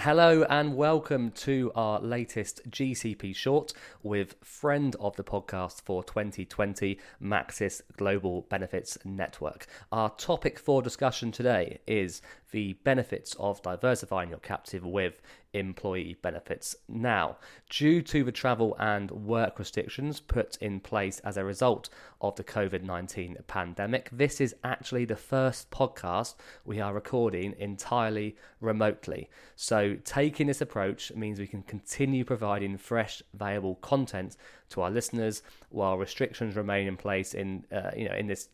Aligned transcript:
Hello 0.00 0.46
and 0.48 0.78
welcome 0.78 1.30
to 1.32 1.70
our 1.74 2.00
latest 2.00 2.62
GCP 2.70 3.36
short 3.36 3.74
with 4.02 4.34
friend 4.42 4.96
of 4.98 5.14
the 5.16 5.22
podcast 5.22 5.82
for 5.82 6.02
2020, 6.02 6.98
Maxis 7.22 7.82
Global 7.98 8.46
Benefits 8.48 8.96
Network. 9.04 9.66
Our 9.92 10.08
topic 10.08 10.58
for 10.58 10.80
discussion 10.80 11.32
today 11.32 11.80
is 11.86 12.22
the 12.50 12.74
benefits 12.84 13.34
of 13.38 13.62
diversifying 13.62 14.30
your 14.30 14.38
captive 14.38 14.84
with 14.84 15.20
employee 15.52 16.16
benefits. 16.22 16.76
Now, 16.88 17.36
due 17.68 18.02
to 18.02 18.22
the 18.22 18.32
travel 18.32 18.76
and 18.78 19.10
work 19.10 19.58
restrictions 19.58 20.20
put 20.20 20.56
in 20.58 20.80
place 20.80 21.18
as 21.20 21.36
a 21.36 21.44
result 21.44 21.88
of 22.20 22.36
the 22.36 22.44
COVID 22.44 22.82
19 22.82 23.38
pandemic, 23.46 24.08
this 24.12 24.40
is 24.40 24.54
actually 24.62 25.04
the 25.04 25.16
first 25.16 25.70
podcast 25.70 26.34
we 26.64 26.80
are 26.80 26.94
recording 26.94 27.54
entirely 27.58 28.36
remotely. 28.60 29.28
So, 29.56 29.96
taking 30.04 30.46
this 30.46 30.60
approach 30.60 31.12
means 31.14 31.38
we 31.38 31.46
can 31.46 31.62
continue 31.62 32.24
providing 32.24 32.78
fresh, 32.78 33.22
valuable 33.34 33.76
content 33.76 34.36
to 34.70 34.82
our 34.82 34.90
listeners 34.90 35.42
while 35.70 35.98
restrictions 35.98 36.56
remain 36.56 36.86
in 36.86 36.96
place 36.96 37.34
in, 37.34 37.64
uh, 37.72 37.90
you 37.96 38.08
know, 38.08 38.14
in 38.14 38.28
this 38.28 38.48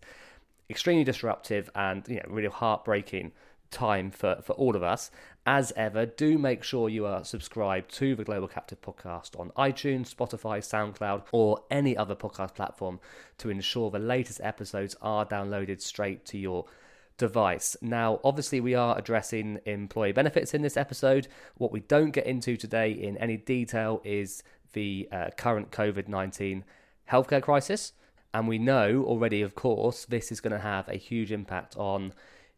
extremely 0.69 1.05
disruptive 1.05 1.71
and 1.75 2.09
you 2.09 2.17
know 2.17 2.25
really 2.29 2.49
heartbreaking 2.49 3.33
time 3.71 4.11
for, 4.11 4.41
for 4.43 4.53
all 4.55 4.77
of 4.77 4.83
us. 4.83 5.11
As 5.45 5.73
ever, 5.77 6.07
do 6.07 6.39
make 6.39 6.65
sure 6.65 6.89
you 6.89 7.07
are 7.07 7.25
subscribed 7.25 7.95
to 7.95 8.17
the 8.17 8.25
Global 8.25 8.49
Captive 8.49 8.81
podcast 8.81 9.39
on 9.39 9.53
iTunes, 9.57 10.13
Spotify, 10.13 10.59
SoundCloud, 10.59 11.23
or 11.31 11.63
any 11.71 11.97
other 11.97 12.17
podcast 12.17 12.55
platform 12.55 12.99
to 13.39 13.51
ensure 13.51 13.91
the 13.91 13.99
latest 13.99 14.41
episodes 14.43 14.97
are 15.01 15.25
downloaded 15.25 15.81
straight 15.81 16.25
to 16.27 16.39
your 16.39 16.65
device. 17.17 17.77
Now, 17.81 18.21
obviously, 18.25 18.61
we 18.61 18.75
are 18.75 18.99
addressing 18.99 19.61
employee 19.67 20.13
benefits 20.13 20.53
in 20.53 20.63
this 20.63 20.77
episode. 20.77 21.29
What 21.57 21.73
we 21.73 21.81
don't 21.81 22.11
get 22.11 22.27
into 22.27 22.57
today 22.57 22.91
in 22.91 23.17
any 23.19 23.37
detail 23.37 24.01
is 24.05 24.43
the 24.73 25.09
uh, 25.13 25.31
current 25.37 25.71
COVID 25.71 26.09
19 26.09 26.65
healthcare 27.11 27.43
crisis. 27.43 27.93
And 28.35 28.49
we 28.49 28.59
know 28.59 29.05
already, 29.05 29.41
of 29.43 29.55
course, 29.55 30.05
this 30.05 30.31
is 30.31 30.41
going 30.41 30.53
to 30.53 30.59
have 30.59 30.89
a 30.89 30.97
huge 30.97 31.33
impact 31.33 31.77
on 31.77 32.13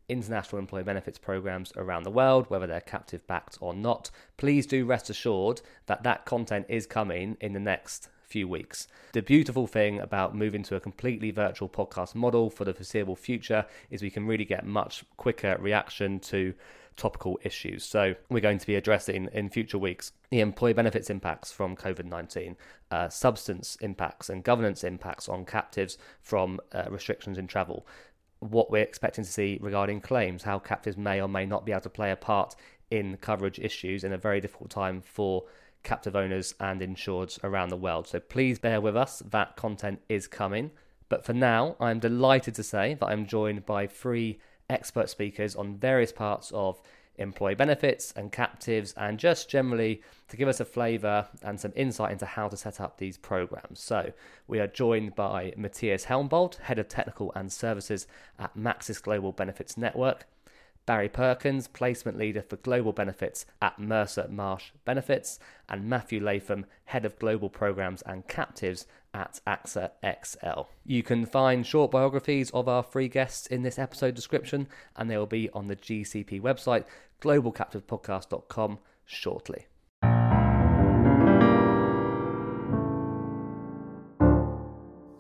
international 0.09 0.59
employee 0.59 0.83
benefits 0.85 1.19
programs 1.19 1.73
around 1.77 2.05
the 2.05 2.11
world, 2.11 2.49
whether 2.49 2.67
they're 2.67 2.81
captive 2.81 3.27
backed 3.27 3.59
or 3.61 3.75
not. 3.75 4.11
Please 4.37 4.67
do 4.67 4.85
rest 4.85 5.11
assured 5.11 5.61
that 5.87 6.03
that 6.03 6.25
content 6.25 6.67
is 6.69 6.87
coming 6.87 7.37
in 7.41 7.53
the 7.53 7.61
next 7.61 8.09
few 8.29 8.47
weeks. 8.47 8.87
The 9.13 9.23
beautiful 9.23 9.67
thing 9.67 10.01
about 10.01 10.35
moving 10.35 10.63
to 10.65 10.77
a 10.77 10.81
completely 10.81 11.31
virtual 11.31 11.69
podcast 11.69 12.15
model 12.15 12.51
for 12.51 12.65
the 12.65 12.75
foreseeable 12.75 13.17
future 13.17 13.65
is 13.91 14.03
we 14.03 14.11
can 14.11 14.27
really 14.27 14.45
get 14.45 14.67
much 14.67 15.05
quicker 15.17 15.57
reaction 15.59 16.21
to 16.21 16.55
topical 16.97 17.39
issues. 17.43 17.85
So, 17.85 18.17
we're 18.29 18.41
going 18.41 18.59
to 18.59 18.67
be 18.67 18.75
addressing 18.75 19.29
in 19.33 19.49
future 19.49 19.79
weeks 19.79 20.13
the 20.31 20.41
employee 20.41 20.75
benefits 20.75 21.09
impacts 21.09 21.51
from 21.51 21.75
COVID 21.75 22.05
19, 22.05 22.57
uh, 22.91 23.09
substance 23.09 23.79
impacts, 23.81 24.29
and 24.29 24.45
governance 24.45 24.85
impacts 24.85 25.29
on 25.29 25.47
captives 25.47 25.97
from 26.21 26.61
uh, 26.73 26.85
restrictions 26.91 27.39
in 27.39 27.47
travel 27.47 27.87
what 28.41 28.71
we're 28.71 28.83
expecting 28.83 29.25
to 29.25 29.31
see 29.31 29.59
regarding 29.61 30.01
claims, 30.01 30.43
how 30.43 30.59
captives 30.59 30.97
may 30.97 31.21
or 31.21 31.29
may 31.29 31.47
not 31.47 31.67
be 31.67 31.73
able 31.73 31.83
to 31.83 31.91
play 31.91 32.11
a 32.11 32.17
part 32.17 32.55
in 32.91 33.17
coverage 33.19 33.59
issues 33.59 34.05
in 34.05 34.13
a 34.13 34.19
very 34.19 34.41
difficult 34.41 34.71
time 34.71 35.03
for 35.03 35.45
captive 35.83 36.17
owners 36.17 36.55
and 36.61 36.81
insureds 36.81 37.43
around 37.45 37.69
the 37.69 37.77
world. 37.77 38.07
So 38.07 38.21
please 38.21 38.59
bear 38.59 38.81
with 38.81 38.97
us, 38.97 39.23
that 39.31 39.57
content 39.57 40.01
is 40.09 40.27
coming. 40.27 40.71
But 41.09 41.25
for 41.25 41.33
now, 41.33 41.77
I'm 41.81 41.99
delighted 41.99 42.55
to 42.57 42.63
say 42.63 42.95
that 42.95 43.07
I'm 43.07 43.27
joined 43.27 43.65
by 43.65 43.87
three 43.87 44.41
expert 44.69 45.09
speakers 45.09 45.57
on 45.57 45.77
various 45.77 46.13
parts 46.13 46.51
of 46.53 46.81
employee 47.19 47.55
benefits 47.55 48.13
and 48.17 48.33
captives, 48.33 48.95
and 48.97 49.19
just 49.19 49.51
generally 49.51 50.03
to 50.29 50.37
give 50.37 50.49
us 50.49 50.61
a 50.61 50.65
flavour 50.65 51.29
and 51.43 51.59
some 51.61 51.73
insight 51.77 52.13
into 52.13 52.27
how 52.27 52.49
to 52.49 52.57
set 52.57 52.81
up 52.81 52.99
these 52.99 53.19
programs. 53.19 53.81
So, 53.81 54.13
we 54.47 54.61
are 54.61 54.67
joined 54.67 55.15
by 55.15 55.53
Matthias 55.57 56.07
Helmbold, 56.07 56.57
Head 56.57 56.79
of 56.79 56.89
Technical 56.89 57.33
and 57.35 57.53
Services 57.53 58.07
at 58.39 58.57
Maxis 58.57 59.03
Global 59.03 59.33
Benefits 59.33 59.77
Network. 59.77 60.27
Barry 60.89 61.11
Perkins, 61.11 61.69
Placement 61.69 62.17
Leader 62.17 62.41
for 62.41 62.57
Global 62.57 62.95
Benefits 62.95 63.45
at 63.61 63.79
Mercer 63.79 64.27
Marsh 64.31 64.71
Benefits, 64.87 65.39
and 65.69 65.85
Matthew 65.85 66.19
Latham, 66.19 66.65
Head 66.87 67.05
of 67.05 67.19
Global 67.19 67.51
Programs 67.51 68.01
and 68.07 68.27
Captives 68.27 68.87
at 69.15 69.41
AXA 69.47 69.91
XL. 70.05 70.69
You 70.85 71.03
can 71.03 71.27
find 71.27 71.67
short 71.67 71.91
biographies 71.91 72.51
of 72.51 72.69
our 72.69 72.83
three 72.83 73.09
guests 73.09 73.47
in 73.47 73.63
this 73.63 73.79
episode 73.79 74.15
description, 74.15 74.69
and 74.97 75.11
they 75.11 75.17
will 75.17 75.27
be 75.27 75.51
on 75.51 75.69
the 75.69 75.77
GCP 75.77 76.41
website, 76.41 76.85
globalcaptivepodcast.com, 77.23 78.79
shortly. 79.05 79.67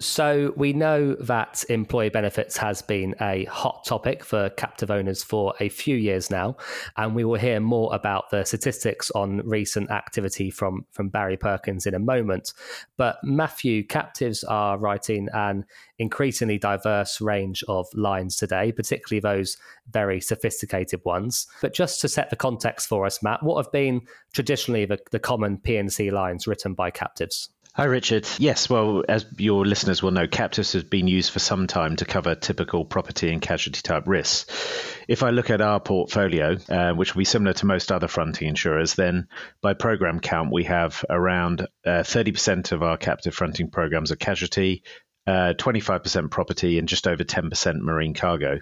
So 0.00 0.53
we 0.56 0.72
know 0.72 1.14
that 1.14 1.64
employee 1.69 2.09
benefits 2.09 2.56
has 2.59 2.82
been 2.82 3.14
a 3.20 3.44
hot 3.47 3.84
topic 3.84 4.25
for 4.25 4.48
captive 4.50 4.91
owners 4.91 5.25
for 5.25 5.54
a 5.59 5.69
few 5.69 5.97
years 5.97 6.31
now, 6.31 6.56
and 6.97 7.14
we 7.14 7.25
will 7.25 7.38
hear 7.38 7.59
more 7.59 7.92
about 7.92 8.31
the 8.31 8.44
statistics 8.44 9.10
on 9.12 9.41
recent 9.44 9.91
activity 9.91 10.50
from 10.50 10.87
from 10.92 11.08
Barry 11.08 11.37
Perkins 11.37 11.87
in 11.87 11.94
a 11.94 11.98
moment. 11.98 12.53
But 12.97 13.19
Matthew, 13.25 13.84
captives 13.84 14.44
are 14.44 14.78
writing 14.78 15.28
an 15.32 15.64
increasingly 15.98 16.58
diverse 16.58 17.20
range 17.20 17.64
of 17.66 17.87
lines 17.92 18.37
today, 18.37 18.70
particularly 18.70 19.20
those 19.20 19.56
very 19.91 20.20
sophisticated 20.20 21.04
ones. 21.04 21.48
But 21.60 21.75
just 21.75 22.00
to 22.03 22.08
set 22.08 22.31
the 22.31 22.37
context 22.37 22.88
for 22.88 23.04
us, 23.04 23.22
Matt, 23.22 23.42
what 23.42 23.62
have 23.62 23.72
been 23.72 24.03
traditionally 24.32 24.84
the, 24.84 24.98
the 25.10 25.19
common 25.19 25.58
P&C 25.58 26.10
lines 26.10 26.47
written 26.47 26.75
by 26.75 26.91
captives? 26.91 27.50
Hi, 27.75 27.84
Richard. 27.84 28.27
Yes, 28.39 28.69
well, 28.69 29.05
as 29.09 29.25
your 29.37 29.65
listeners 29.65 30.03
will 30.03 30.11
know, 30.11 30.27
captives 30.27 30.73
has 30.73 30.83
been 30.83 31.06
used 31.06 31.31
for 31.31 31.39
some 31.39 31.69
time 31.69 31.95
to 31.97 32.05
cover 32.05 32.34
typical 32.34 32.84
property 32.84 33.33
and 33.33 33.41
casualty 33.41 33.83
type 33.83 34.03
risks. 34.06 34.97
If 35.06 35.23
I 35.23 35.31
look 35.31 35.51
at 35.51 35.61
our 35.61 35.79
portfolio, 35.79 36.56
uh, 36.69 36.93
which 36.95 37.15
will 37.15 37.21
be 37.21 37.25
similar 37.25 37.53
to 37.53 37.67
most 37.67 37.93
other 37.93 38.09
fronting 38.09 38.49
insurers, 38.49 38.95
then 38.95 39.29
by 39.62 39.75
program 39.75 40.19
count, 40.19 40.51
we 40.53 40.65
have 40.65 41.05
around 41.09 41.62
uh, 41.87 42.03
30% 42.03 42.73
of 42.73 42.83
our 42.83 42.97
captive 42.97 43.34
fronting 43.34 43.71
programs 43.71 44.11
are 44.11 44.17
casualty, 44.17 44.83
uh, 45.29 45.55
25% 45.56 46.31
property, 46.33 46.79
and 46.81 46.89
just 46.89 47.06
over 47.06 47.23
10% 47.23 47.77
marine 47.81 48.15
cargo. 48.15 48.59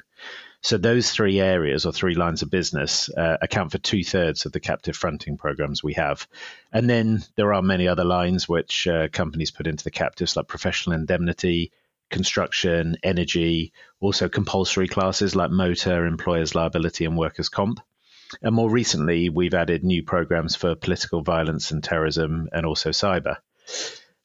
So 0.67 0.79
those 0.79 1.13
three 1.13 1.39
areas 1.39 1.87
or 1.87 1.93
three 1.93 2.17
lines 2.17 2.43
of 2.43 2.51
business 2.51 3.09
uh, 3.17 3.37
account 3.41 3.71
for 3.71 3.79
two 3.79 4.03
thirds 4.03 4.47
of 4.47 4.51
the 4.51 4.59
captive 4.59 4.97
fronting 4.97 5.37
programs 5.37 5.81
we 5.81 5.95
have. 5.95 6.27
And 6.73 6.91
then 6.91 7.23
there 7.37 7.55
are 7.55 7.63
many 7.63 7.87
other 7.87 8.03
lines 8.03 8.49
which 8.49 8.89
uh, 8.89 9.07
companies 9.13 9.53
put 9.53 9.69
into 9.69 9.85
the 9.85 9.93
captives, 9.93 10.35
like 10.35 10.49
professional 10.49 10.97
indemnity, 10.97 11.71
construction, 12.11 12.97
energy, 13.05 13.73
also 14.01 14.29
compulsory 14.29 14.89
classes 14.89 15.37
like 15.37 15.53
motor, 15.53 16.05
employers' 16.05 16.57
liability, 16.57 17.05
and 17.05 17.17
workers' 17.17 17.49
comp. 17.49 17.79
And 18.43 18.53
more 18.53 18.69
recently, 18.69 19.29
we've 19.29 19.55
added 19.55 19.85
new 19.85 20.03
programs 20.03 20.57
for 20.57 20.75
political 20.75 21.23
violence 21.23 21.71
and 21.71 21.85
terrorism 21.85 22.49
and 22.53 22.67
also 22.67 22.91
cyber. 22.91 23.37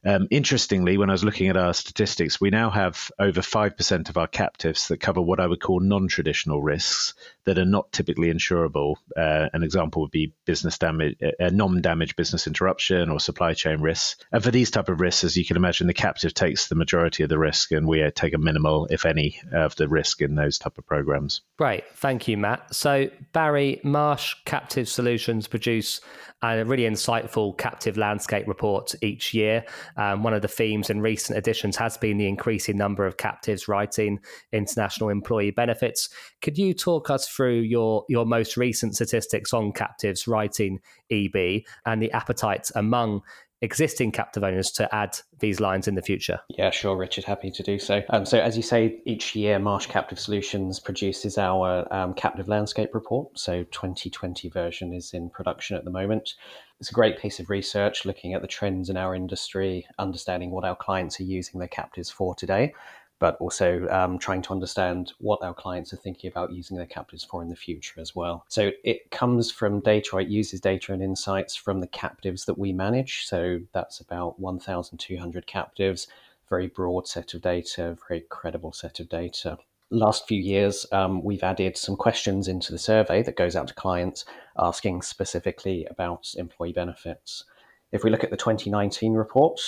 Um, 0.04 0.28
interestingly, 0.32 0.98
when 0.98 1.10
I 1.10 1.14
was 1.14 1.24
looking 1.24 1.48
at 1.48 1.58
our 1.58 1.74
statistics, 1.74 2.42
we 2.42 2.50
now 2.50 2.70
have 2.70 3.12
over 3.20 3.42
5% 3.42 4.10
of 4.10 4.18
our 4.18 4.28
captives 4.28 4.88
that 4.88 5.00
cover 5.00 5.22
what 5.22 5.40
I 5.40 5.48
would 5.48 5.62
call 5.62 5.80
non 5.80 6.08
traditional 6.08 6.62
risks 6.62 7.14
that 7.46 7.58
are 7.58 7.66
not 7.66 7.92
typically 7.92 8.32
insurable. 8.32 8.96
Uh, 9.16 9.50
an 9.54 9.64
example 9.64 10.02
would 10.02 10.12
be 10.12 10.34
business 10.46 10.78
damage, 10.78 11.18
uh, 11.22 11.50
non 11.52 11.82
damage 11.82 12.16
business 12.16 12.48
interruption 12.48 13.10
or 13.10 13.20
supply 13.20 13.54
chain 13.54 13.82
risks. 13.82 14.16
And 14.32 14.44
for 14.44 14.52
these 14.52 14.72
type 14.72 14.90
of 14.90 15.00
risks, 15.00 15.24
as 15.24 15.38
you 15.38 15.46
can 15.46 15.58
imagine, 15.58 15.88
the 15.88 15.94
captive 15.94 16.34
takes 16.34 16.68
the 16.68 16.76
majority 16.76 17.24
of 17.24 17.30
the 17.30 17.40
risk 17.40 17.72
and 17.72 17.88
we 17.88 18.04
uh, 18.04 18.12
take 18.14 18.34
a 18.34 18.40
minimal, 18.40 18.88
if 18.90 19.06
any, 19.06 19.40
of 19.52 19.76
the 19.76 19.88
risk 19.88 20.22
in 20.22 20.36
those 20.36 20.58
type 20.58 20.78
of 20.78 20.86
programs. 20.86 21.42
Great. 21.58 21.88
Thank 21.96 22.28
you, 22.28 22.38
Matt. 22.38 22.74
So, 22.74 23.10
Barry, 23.34 23.80
Marsh 23.84 24.36
Captive 24.46 24.88
Solutions 24.88 25.48
produce 25.48 26.02
a 26.44 26.64
really 26.66 26.84
insightful 26.84 27.58
captive 27.58 27.98
landscape 27.98 28.48
report 28.48 28.96
each 29.02 29.34
year. 29.34 29.64
Um, 29.98 30.24
one 30.24 30.34
of 30.34 30.42
the 30.42 30.48
themes 30.48 30.90
in 30.90 31.02
recent 31.02 31.38
editions 31.38 31.76
has 31.78 31.98
been 31.98 32.18
the 32.18 32.28
increasing 32.28 32.78
number 32.78 33.06
of 33.06 33.18
captives 33.18 33.68
writing 33.68 34.20
international 34.52 35.10
employee 35.10 35.52
benefits. 35.52 36.10
Could 36.42 36.58
you 36.58 36.74
talk 36.74 37.10
us 37.10 37.28
through 37.28 37.60
your, 37.60 38.06
your 38.10 38.26
most 38.26 38.58
recent 38.58 38.96
statistics 38.96 39.54
on 39.54 39.72
captives 39.72 40.28
writing 40.28 40.80
EB 41.12 41.62
and 41.86 42.02
the 42.02 42.12
appetite 42.12 42.72
among 42.76 43.22
existing 43.62 44.12
captive 44.12 44.44
owners 44.44 44.72
to 44.72 44.94
add 44.94 45.18
these 45.40 45.60
lines 45.60 45.88
in 45.88 45.96
the 45.96 46.02
future? 46.02 46.40
Yeah, 46.50 46.72
sure, 46.72 46.96
Richard. 46.96 47.24
Happy 47.24 47.52
to 47.52 47.64
do 47.64 47.80
so. 47.80 48.02
Um, 48.10 48.26
so, 48.26 48.40
as 48.40 48.58
you 48.58 48.64
say, 48.64 49.00
each 49.06 49.36
year 49.36 49.60
Marsh 49.60 49.86
Captive 49.86 50.20
Solutions 50.20 50.80
produces 50.80 51.38
our 51.38 51.88
um, 51.94 52.14
captive 52.14 52.48
landscape 52.48 52.94
report. 52.94 53.38
So, 53.38 53.64
2020 53.66 54.50
version 54.50 54.94
is 54.94 55.14
in 55.14 55.30
production 55.30 55.78
at 55.78 55.86
the 55.86 55.92
moment. 55.92 56.34
It's 56.80 56.90
a 56.90 56.94
great 56.94 57.20
piece 57.20 57.40
of 57.40 57.52
research 57.52 58.06
looking 58.06 58.34
at 58.34 58.42
the 58.42 58.48
trends 58.48 58.90
in 58.90 58.98
our 58.98 59.14
industry, 59.14 59.86
understanding 60.00 60.50
what 60.50 60.66
our 60.66 60.76
clients 60.76 61.20
are 61.20 61.24
using 61.24 61.60
their 61.60 61.68
captives 61.68 62.10
for 62.10 62.34
today. 62.34 62.74
But 63.22 63.38
also 63.40 63.88
um, 63.90 64.18
trying 64.18 64.42
to 64.42 64.52
understand 64.52 65.14
what 65.20 65.44
our 65.44 65.54
clients 65.54 65.94
are 65.94 65.98
thinking 65.98 66.28
about 66.28 66.52
using 66.52 66.76
their 66.76 66.88
captives 66.88 67.24
for 67.24 67.44
in 67.44 67.50
the 67.50 67.56
future 67.56 68.02
as 68.02 68.16
well. 68.16 68.44
So 68.50 68.72
it 68.84 69.12
comes 69.12 69.52
from 69.52 69.80
data, 69.80 70.18
it 70.18 70.28
uses 70.28 70.60
data 70.60 70.92
and 70.92 71.04
insights 71.04 71.56
from 71.56 71.82
the 71.82 71.88
captives 71.88 72.46
that 72.46 72.58
we 72.58 72.74
manage. 72.74 73.28
So 73.28 73.60
that's 73.74 74.00
about 74.00 74.40
1,200 74.40 75.46
captives, 75.46 76.08
very 76.50 76.66
broad 76.66 77.08
set 77.08 77.36
of 77.36 77.44
data, 77.44 77.96
very 78.08 78.26
credible 78.28 78.74
set 78.74 79.00
of 79.00 79.08
data 79.08 79.60
last 79.94 80.26
few 80.26 80.40
years, 80.40 80.86
um, 80.94 81.22
we've 81.22 81.44
added 81.44 81.76
some 81.76 81.98
questions 81.98 82.48
into 82.48 82.72
the 82.72 82.78
survey 82.78 83.22
that 83.22 83.36
goes 83.36 83.58
out 83.58 83.68
to 83.68 83.74
clients 83.74 84.24
asking 84.58 85.02
specifically 85.02 85.86
about 85.90 86.34
employee 86.38 86.72
benefits. 86.72 87.44
If 87.92 88.06
we 88.06 88.10
look 88.10 88.24
at 88.24 88.30
the 88.30 88.38
2019 88.38 89.16
report, 89.16 89.60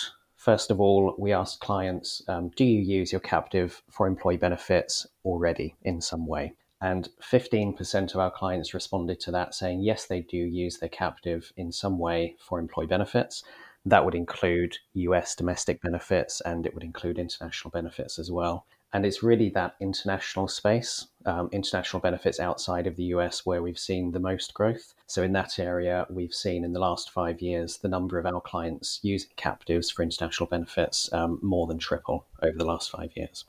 first 0.43 0.69
of 0.71 0.81
all, 0.81 1.15
we 1.17 1.31
asked 1.31 1.61
clients 1.61 2.21
um, 2.27 2.51
Do 2.55 2.65
you 2.65 2.81
use 2.81 3.11
your 3.11 3.21
captive 3.21 3.81
for 3.89 4.07
employee 4.07 4.37
benefits 4.37 5.07
already 5.23 5.75
in 5.83 6.01
some 6.01 6.27
way? 6.27 6.53
And 6.81 7.07
15% 7.21 8.13
of 8.13 8.19
our 8.19 8.29
clients 8.29 8.73
responded 8.73 9.21
to 9.21 9.31
that 9.31 9.55
saying, 9.55 9.83
yes, 9.83 10.05
they 10.05 10.19
do 10.19 10.37
use 10.37 10.79
their 10.79 10.89
captive 10.89 11.53
in 11.55 11.71
some 11.71 11.97
way 11.97 12.35
for 12.39 12.59
employee 12.59 12.87
benefits. 12.87 13.41
That 13.85 14.03
would 14.03 14.15
include 14.15 14.77
US 14.93 15.33
domestic 15.33 15.81
benefits 15.81 16.41
and 16.41 16.65
it 16.65 16.73
would 16.73 16.83
include 16.83 17.19
international 17.19 17.71
benefits 17.71 18.19
as 18.19 18.29
well. 18.29 18.65
And 18.93 19.05
it's 19.05 19.23
really 19.23 19.49
that 19.49 19.75
international 19.79 20.47
space, 20.47 21.07
um, 21.25 21.49
international 21.51 21.99
benefits 21.99 22.39
outside 22.39 22.85
of 22.85 22.95
the 22.95 23.05
US, 23.15 23.45
where 23.45 23.63
we've 23.63 23.79
seen 23.79 24.11
the 24.11 24.19
most 24.19 24.53
growth. 24.53 24.93
So, 25.07 25.23
in 25.23 25.33
that 25.33 25.57
area, 25.57 26.05
we've 26.09 26.33
seen 26.33 26.63
in 26.63 26.73
the 26.73 26.79
last 26.79 27.09
five 27.09 27.41
years 27.41 27.77
the 27.77 27.87
number 27.87 28.19
of 28.19 28.25
our 28.25 28.41
clients 28.41 28.99
using 29.01 29.31
captives 29.35 29.89
for 29.89 30.03
international 30.03 30.47
benefits 30.47 31.11
um, 31.11 31.39
more 31.41 31.65
than 31.65 31.79
triple 31.79 32.27
over 32.43 32.57
the 32.57 32.65
last 32.65 32.91
five 32.91 33.09
years. 33.15 33.45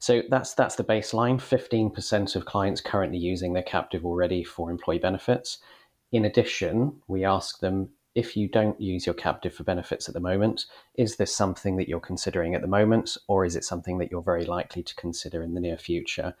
So 0.00 0.22
that's 0.28 0.54
that's 0.54 0.76
the 0.76 0.84
baseline. 0.84 1.40
Fifteen 1.40 1.90
percent 1.90 2.36
of 2.36 2.44
clients 2.44 2.80
currently 2.80 3.18
using 3.18 3.52
their 3.52 3.62
captive 3.62 4.04
already 4.04 4.44
for 4.44 4.70
employee 4.70 4.98
benefits. 4.98 5.58
In 6.12 6.24
addition, 6.24 7.02
we 7.08 7.24
ask 7.24 7.60
them 7.60 7.90
if 8.14 8.36
you 8.36 8.48
don't 8.48 8.80
use 8.80 9.06
your 9.06 9.14
captive 9.14 9.54
for 9.54 9.64
benefits 9.64 10.08
at 10.08 10.14
the 10.14 10.20
moment, 10.20 10.66
is 10.94 11.16
this 11.16 11.34
something 11.34 11.76
that 11.76 11.88
you're 11.88 12.00
considering 12.00 12.54
at 12.54 12.62
the 12.62 12.66
moment, 12.66 13.16
or 13.28 13.44
is 13.44 13.54
it 13.54 13.64
something 13.64 13.98
that 13.98 14.10
you're 14.10 14.22
very 14.22 14.44
likely 14.44 14.82
to 14.82 14.94
consider 14.96 15.42
in 15.42 15.54
the 15.54 15.60
near 15.60 15.78
future? 15.78 16.34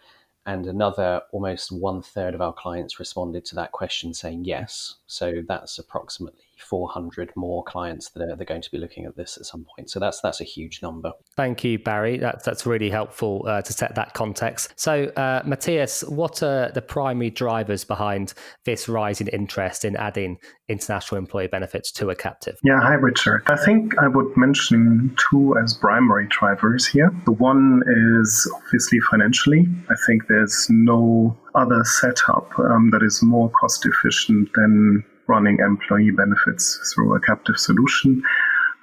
And 0.46 0.66
another 0.66 1.22
almost 1.30 1.70
one 1.70 2.02
third 2.02 2.34
of 2.34 2.40
our 2.40 2.52
clients 2.54 2.98
responded 2.98 3.44
to 3.46 3.54
that 3.56 3.72
question 3.72 4.14
saying 4.14 4.44
yes. 4.44 4.96
So 5.06 5.42
that's 5.46 5.78
approximately 5.78 6.47
400 6.60 7.32
more 7.36 7.62
clients 7.64 8.10
that 8.10 8.22
are 8.22 8.36
they're 8.36 8.46
going 8.46 8.62
to 8.62 8.70
be 8.70 8.78
looking 8.78 9.04
at 9.04 9.16
this 9.16 9.36
at 9.36 9.46
some 9.46 9.66
point. 9.74 9.90
So 9.90 10.00
that's 10.00 10.20
that's 10.20 10.40
a 10.40 10.44
huge 10.44 10.80
number. 10.82 11.12
Thank 11.36 11.64
you, 11.64 11.78
Barry. 11.78 12.18
That's 12.18 12.44
that's 12.44 12.66
really 12.66 12.90
helpful 12.90 13.44
uh, 13.46 13.62
to 13.62 13.72
set 13.72 13.94
that 13.94 14.14
context. 14.14 14.72
So, 14.76 15.06
uh, 15.16 15.42
Matthias, 15.44 16.02
what 16.02 16.42
are 16.42 16.70
the 16.72 16.82
primary 16.82 17.30
drivers 17.30 17.84
behind 17.84 18.34
this 18.64 18.88
rising 18.88 19.28
interest 19.28 19.84
in 19.84 19.96
adding 19.96 20.38
international 20.68 21.18
employee 21.18 21.46
benefits 21.46 21.90
to 21.92 22.10
a 22.10 22.14
captive? 22.14 22.56
Yeah, 22.62 22.80
hi, 22.80 22.94
Richard. 22.94 23.42
I 23.46 23.56
think 23.56 23.98
I 23.98 24.08
would 24.08 24.36
mention 24.36 25.16
two 25.30 25.56
as 25.62 25.74
primary 25.74 26.26
drivers 26.28 26.86
here. 26.86 27.10
The 27.24 27.32
one 27.32 27.82
is 28.20 28.50
obviously 28.56 29.00
financially. 29.10 29.66
I 29.90 29.94
think 30.06 30.26
there's 30.28 30.66
no 30.70 31.36
other 31.54 31.82
setup 31.84 32.56
um, 32.58 32.90
that 32.90 33.02
is 33.02 33.22
more 33.22 33.50
cost 33.50 33.86
efficient 33.86 34.50
than 34.54 35.04
running 35.28 35.58
employee 35.60 36.10
benefits 36.10 36.92
through 36.94 37.14
a 37.14 37.20
captive 37.20 37.58
solution. 37.58 38.22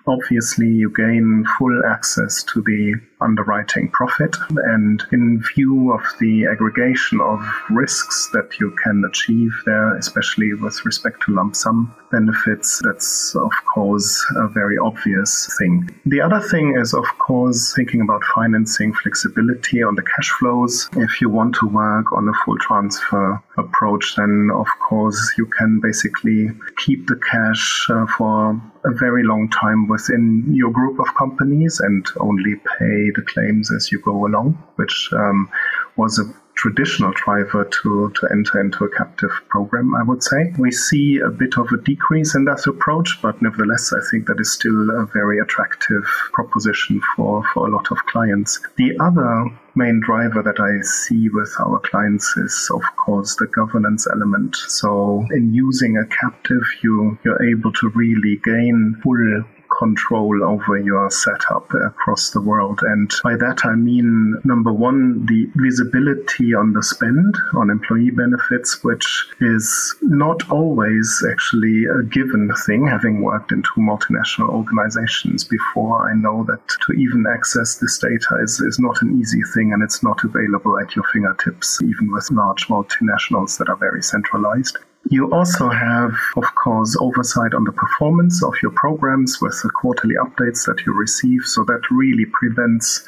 Obviously, 0.08 0.68
you 0.68 0.92
gain 0.96 1.46
full 1.58 1.82
access 1.86 2.44
to 2.44 2.62
the 2.62 2.94
underwriting 3.26 3.90
profit. 3.90 4.36
And 4.76 5.04
in 5.12 5.42
view 5.56 5.92
of 5.92 6.04
the 6.20 6.46
aggregation 6.46 7.20
of 7.22 7.40
risks 7.70 8.30
that 8.34 8.60
you 8.60 8.76
can 8.84 9.04
achieve 9.10 9.52
there, 9.66 9.96
especially 9.98 10.54
with 10.54 10.86
respect 10.86 11.24
to 11.24 11.34
lump 11.34 11.56
sum 11.56 11.94
benefits, 12.12 12.82
that's 12.86 13.36
of 13.36 13.52
course 13.74 14.26
a 14.36 14.48
very 14.48 14.78
obvious 14.78 15.50
thing. 15.58 15.90
The 16.06 16.22
other 16.22 16.40
thing 16.40 16.78
is, 16.80 16.94
of 16.94 17.06
course, 17.20 17.74
thinking 17.76 18.02
about 18.02 18.22
financing 18.34 18.94
flexibility 18.94 19.84
on 19.84 19.96
the 19.96 20.04
cash 20.04 20.30
flows. 20.40 20.90
If 20.96 21.22
you 21.22 21.30
want 21.30 21.56
to 21.56 21.68
work 21.68 22.12
on 22.14 22.28
a 22.30 22.34
full 22.46 22.58
transfer 22.60 23.42
approach, 23.58 24.16
then 24.16 24.50
of 24.54 24.68
course 24.88 25.34
you 25.38 25.46
can 25.46 25.80
basically 25.82 26.50
keep 26.78 27.08
the 27.08 27.20
cash 27.32 27.88
uh, 27.90 28.06
for 28.18 28.62
a 28.86 28.92
very 28.92 29.24
long 29.24 29.50
time 29.50 29.88
within 29.88 30.46
your 30.54 30.72
group 30.72 31.00
of 31.00 31.08
companies 31.16 31.80
and 31.80 32.06
only 32.20 32.56
pay 32.78 33.10
the 33.16 33.22
claims 33.22 33.72
as 33.72 33.92
you 33.92 34.00
go 34.00 34.26
along, 34.26 34.62
which 34.76 35.10
um, 35.14 35.50
was 35.96 36.20
a 36.20 36.26
traditional 36.56 37.12
driver 37.14 37.66
to, 37.66 38.12
to 38.16 38.28
enter 38.32 38.60
into 38.60 38.84
a 38.86 38.90
captive 38.90 39.32
program, 39.50 39.94
I 39.94 40.04
would 40.04 40.24
say. 40.24 40.54
We 40.58 40.72
see 40.72 41.20
a 41.20 41.30
bit 41.30 41.58
of 41.58 41.68
a 41.72 41.78
decrease 41.78 42.36
in 42.36 42.46
that 42.46 42.66
approach, 42.66 43.20
but 43.22 43.42
nevertheless, 43.42 43.94
I 43.94 44.00
think 44.10 44.28
that 44.28 44.40
is 44.40 44.54
still 44.54 44.90
a 44.90 45.06
very 45.06 45.40
attractive 45.40 46.04
proposition 46.34 47.02
for, 47.16 47.44
for 47.54 47.68
a 47.68 47.72
lot 47.72 47.92
of 47.92 47.98
clients. 48.08 48.60
The 48.78 48.98
other 49.00 49.46
main 49.76 50.00
driver 50.00 50.42
that 50.42 50.60
I 50.60 50.82
see 50.82 51.30
with 51.30 51.54
our 51.60 51.80
clients 51.80 52.36
is, 52.38 52.70
of 52.74 52.84
course, 52.96 53.36
the 53.36 53.48
governance 53.48 54.08
element. 54.12 54.56
So, 54.56 55.26
in 55.32 55.54
using 55.54 55.98
a 55.98 56.06
captive, 56.06 56.64
you, 56.82 57.20
you're 57.24 57.44
able 57.44 57.74
to 57.74 57.90
really 57.90 58.40
gain 58.44 59.00
full 59.04 59.44
control 59.78 60.44
over 60.44 60.78
your 60.78 61.10
setup 61.10 61.70
across 61.86 62.32
the 62.32 62.42
world. 62.42 62.80
And 62.84 63.12
by 63.24 63.36
that, 63.38 63.66
I 63.66 63.76
mean, 63.76 64.36
number 64.44 64.74
one, 64.74 65.26
the 65.26 65.48
visibility 65.56 66.54
on 66.54 66.74
the 66.74 66.84
spend 66.84 67.36
on 67.56 67.70
employee 67.70 68.12
benefits, 68.12 68.84
which 68.84 69.28
is 69.42 69.96
not 70.02 70.50
always 70.50 71.24
actually 71.32 71.86
a 71.86 72.04
given 72.04 72.52
thing. 72.66 72.88
Having 72.88 73.22
worked 73.22 73.52
in 73.52 73.64
two 73.64 73.82
multinational 73.82 74.50
organizations 74.50 75.44
before, 75.44 76.10
I 76.10 76.16
know 76.16 76.44
that 76.46 76.62
to 76.68 76.94
even 76.94 77.26
access 77.32 77.78
this 77.78 77.98
data 77.98 78.40
is, 78.42 78.60
is 78.60 78.80
not 78.80 79.02
an 79.02 79.20
easy 79.20 79.42
thing 79.54 79.74
and 79.74 79.84
it's 79.84 80.04
not 80.04 80.24
available 80.24 80.80
at 80.80 80.96
your 80.96 81.06
fingertips, 81.12 81.82
even 81.82 82.12
with 82.12 82.32
large 82.32 82.68
multinationals 82.68 83.58
that 83.58 83.70
are 83.70 83.76
very 83.76 84.02
centralized. 84.02 84.78
You 85.10 85.32
also 85.32 85.70
have, 85.70 86.14
of 86.36 86.46
course, 86.56 86.98
oversight 87.00 87.54
on 87.54 87.64
the 87.64 87.72
performance 87.72 88.44
of 88.44 88.56
your 88.64 88.72
programs 88.72 89.40
with 89.40 89.60
the 89.62 89.70
quarterly 89.70 90.16
updates 90.16 90.66
that 90.66 90.84
you 90.86 90.94
receive. 90.94 91.42
So 91.44 91.64
that 91.66 91.82
really 91.92 92.26
prevents 92.26 93.08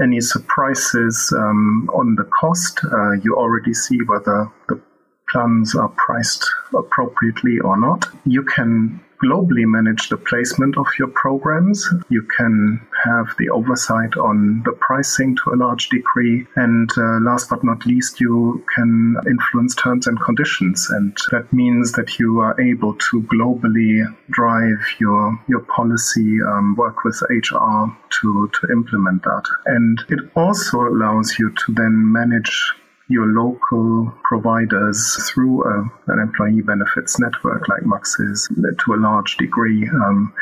any 0.00 0.20
surprises 0.20 1.32
um, 1.36 1.90
on 1.92 2.14
the 2.14 2.24
cost. 2.24 2.80
Uh, 2.84 3.12
you 3.22 3.36
already 3.36 3.74
see 3.74 3.98
whether 4.06 4.50
the 4.68 4.80
plans 5.28 5.74
are 5.74 5.88
priced 5.96 6.44
appropriately 6.72 7.58
or 7.58 7.78
not. 7.78 8.06
You 8.24 8.44
can 8.44 9.00
globally 9.24 9.64
manage 9.64 10.08
the 10.08 10.16
placement 10.16 10.76
of 10.76 10.86
your 10.98 11.08
programs. 11.08 11.88
You 12.08 12.22
can 12.36 12.80
have 13.04 13.34
the 13.38 13.48
oversight 13.50 14.16
on 14.16 14.62
the 14.64 14.72
pricing 14.72 15.36
to 15.36 15.54
a 15.54 15.56
large 15.56 15.88
degree. 15.88 16.46
And 16.56 16.90
uh, 16.96 17.20
last 17.20 17.48
but 17.50 17.64
not 17.64 17.86
least, 17.86 18.20
you 18.20 18.64
can 18.74 19.16
influence 19.26 19.74
terms 19.74 20.06
and 20.06 20.20
conditions. 20.20 20.88
And 20.90 21.16
that 21.30 21.52
means 21.52 21.92
that 21.92 22.18
you 22.18 22.40
are 22.40 22.60
able 22.60 22.94
to 22.94 23.22
globally 23.22 24.04
drive 24.30 24.80
your, 25.00 25.38
your 25.48 25.60
policy, 25.60 26.38
um, 26.42 26.74
work 26.76 27.04
with 27.04 27.20
HR 27.30 27.86
to, 28.20 28.50
to 28.60 28.72
implement 28.72 29.22
that. 29.22 29.44
And 29.66 29.98
it 30.08 30.20
also 30.36 30.80
allows 30.80 31.38
you 31.38 31.50
to 31.50 31.72
then 31.72 32.12
manage 32.12 32.74
your 33.08 33.26
local 33.26 34.12
providers 34.24 35.30
through 35.30 35.62
a, 35.64 36.12
an 36.12 36.18
employee 36.20 36.62
benefits 36.62 37.18
network 37.18 37.68
like 37.68 37.82
Maxis 37.82 38.48
to 38.84 38.94
a 38.94 38.96
large 38.96 39.36
degree. 39.36 39.86
Um, 39.88 40.32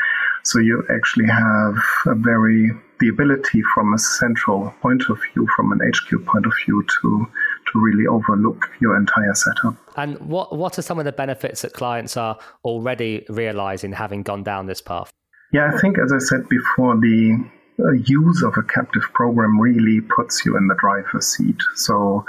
so 0.43 0.59
you 0.59 0.83
actually 0.89 1.27
have 1.27 1.75
a 2.05 2.15
very 2.15 2.71
the 2.99 3.09
ability 3.09 3.61
from 3.73 3.93
a 3.93 3.97
central 3.97 4.73
point 4.81 5.03
of 5.09 5.19
view, 5.33 5.47
from 5.55 5.71
an 5.73 5.79
HQ 5.79 6.25
point 6.25 6.45
of 6.45 6.53
view, 6.65 6.85
to 7.01 7.27
to 7.71 7.79
really 7.79 8.07
overlook 8.07 8.69
your 8.79 8.97
entire 8.97 9.33
setup. 9.33 9.75
And 9.97 10.17
what 10.19 10.55
what 10.55 10.77
are 10.77 10.81
some 10.81 10.99
of 10.99 11.05
the 11.05 11.11
benefits 11.11 11.63
that 11.63 11.73
clients 11.73 12.17
are 12.17 12.37
already 12.63 13.25
realizing 13.29 13.93
having 13.93 14.23
gone 14.23 14.43
down 14.43 14.67
this 14.67 14.81
path? 14.81 15.11
Yeah, 15.51 15.71
I 15.73 15.77
think 15.79 15.97
as 15.99 16.11
I 16.11 16.19
said 16.19 16.47
before, 16.49 16.95
the 16.95 17.49
uh, 17.79 17.91
use 18.05 18.43
of 18.43 18.53
a 18.57 18.63
captive 18.63 19.03
program 19.13 19.59
really 19.59 20.01
puts 20.01 20.45
you 20.45 20.57
in 20.57 20.67
the 20.67 20.75
driver's 20.75 21.27
seat. 21.27 21.57
So 21.75 22.25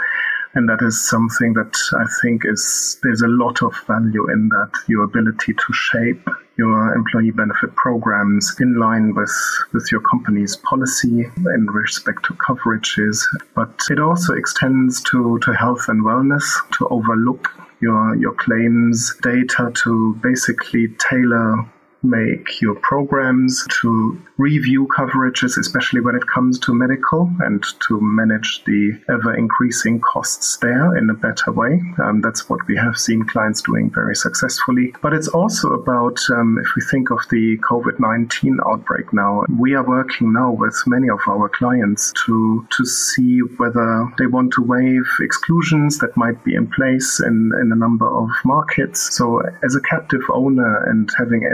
and 0.55 0.69
that 0.69 0.83
is 0.83 1.09
something 1.09 1.53
that 1.55 1.77
I 1.95 2.05
think 2.23 2.43
is 2.45 2.99
there's 3.03 3.23
a 3.23 3.29
lot 3.29 3.63
of 3.63 3.75
value 3.87 4.31
in 4.31 4.49
that 4.49 4.73
your 4.87 5.05
ability 5.05 5.55
to 5.55 5.73
shape 5.73 6.29
your 6.57 6.95
employee 6.95 7.33
benefit 7.33 7.75
programs 7.75 8.55
in 8.61 8.79
line 8.79 9.15
with 9.15 9.35
with 9.73 9.91
your 9.91 10.01
company's 10.01 10.57
policy 10.57 11.25
in 11.37 11.67
respect 11.67 12.25
to 12.27 12.35
coverages. 12.35 13.23
But 13.55 13.81
it 13.91 13.99
also 13.99 14.35
extends 14.35 15.03
to 15.11 15.39
to 15.41 15.53
health 15.53 15.89
and 15.89 16.05
wellness 16.05 16.45
to 16.79 16.89
overlook 16.89 17.49
your 17.81 18.15
your 18.17 18.35
claims 18.35 19.15
data 19.23 19.73
to 19.83 20.15
basically 20.23 20.89
tailor 21.11 21.67
make 22.05 22.61
your 22.61 22.75
programs, 22.77 23.67
to 23.81 24.21
review 24.37 24.87
coverages, 24.97 25.57
especially 25.59 26.01
when 26.01 26.15
it 26.15 26.27
comes 26.27 26.59
to 26.61 26.75
medical, 26.75 27.31
and 27.41 27.65
to 27.89 28.01
manage 28.01 28.63
the 28.65 28.93
ever 29.09 29.35
increasing 29.35 30.01
costs 30.01 30.59
there 30.59 30.97
in 30.97 31.11
a 31.11 31.15
better 31.15 31.53
way. 31.53 31.81
Um, 32.03 32.21
that's 32.21 32.49
what 32.49 32.61
we 32.67 32.77
have 32.77 32.99
seen 32.99 33.25
clients 33.25 33.63
doing 33.63 33.91
very 33.91 34.15
successfully. 34.15 34.93
But 35.03 35.13
it's 35.13 35.29
also 35.29 35.71
about, 35.71 36.19
um, 36.31 36.59
if 36.63 36.75
we 36.77 36.83
think 36.83 37.11
of 37.11 37.21
the 37.31 37.59
COVID 37.59 37.99
19 37.99 38.59
outbreak 38.67 39.13
now, 39.13 39.45
we 39.59 39.75
are 39.75 39.87
working 39.87 40.33
now 40.33 40.53
with 40.53 40.77
many 40.87 41.09
of 41.09 41.21
our 41.27 41.49
clients 41.49 42.13
to, 42.27 42.67
to 42.71 42.85
see 42.85 43.39
whether 43.57 44.13
they 44.19 44.27
want 44.27 44.53
to 44.55 44.63
waive 44.63 45.09
exclusions 45.21 45.99
that 45.99 46.17
might 46.17 46.43
be 46.45 46.55
in 46.55 46.67
place 46.71 47.21
in, 47.21 47.53
in 47.61 47.73
a 47.73 47.77
number 47.77 48.09
of 48.09 48.29
markets. 48.45 49.17
So, 49.17 49.41
as 49.65 49.75
a 49.75 49.81
captive 49.81 50.23
owner 50.31 50.85
and 50.91 51.09
having 51.17 51.45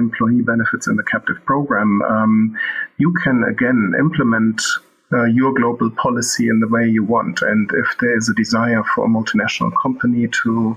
employee 0.41 0.57
benefits 0.57 0.87
in 0.87 0.97
the 0.97 1.05
captive 1.05 1.37
program, 1.45 2.03
um, 2.03 2.57
you 2.99 3.13
can 3.25 3.45
again 3.45 3.93
implement 3.99 4.61
uh, 5.13 5.25
your 5.25 5.53
global 5.55 5.91
policy 5.91 6.49
in 6.49 6.61
the 6.61 6.69
way 6.69 6.89
you 6.89 7.05
want. 7.05 7.43
And 7.43 7.71
if 7.73 7.99
there 7.99 8.17
is 8.17 8.29
a 8.29 8.35
desire 8.35 8.83
for 8.95 9.05
a 9.05 9.09
multinational 9.09 9.73
company 9.83 10.29
to 10.43 10.77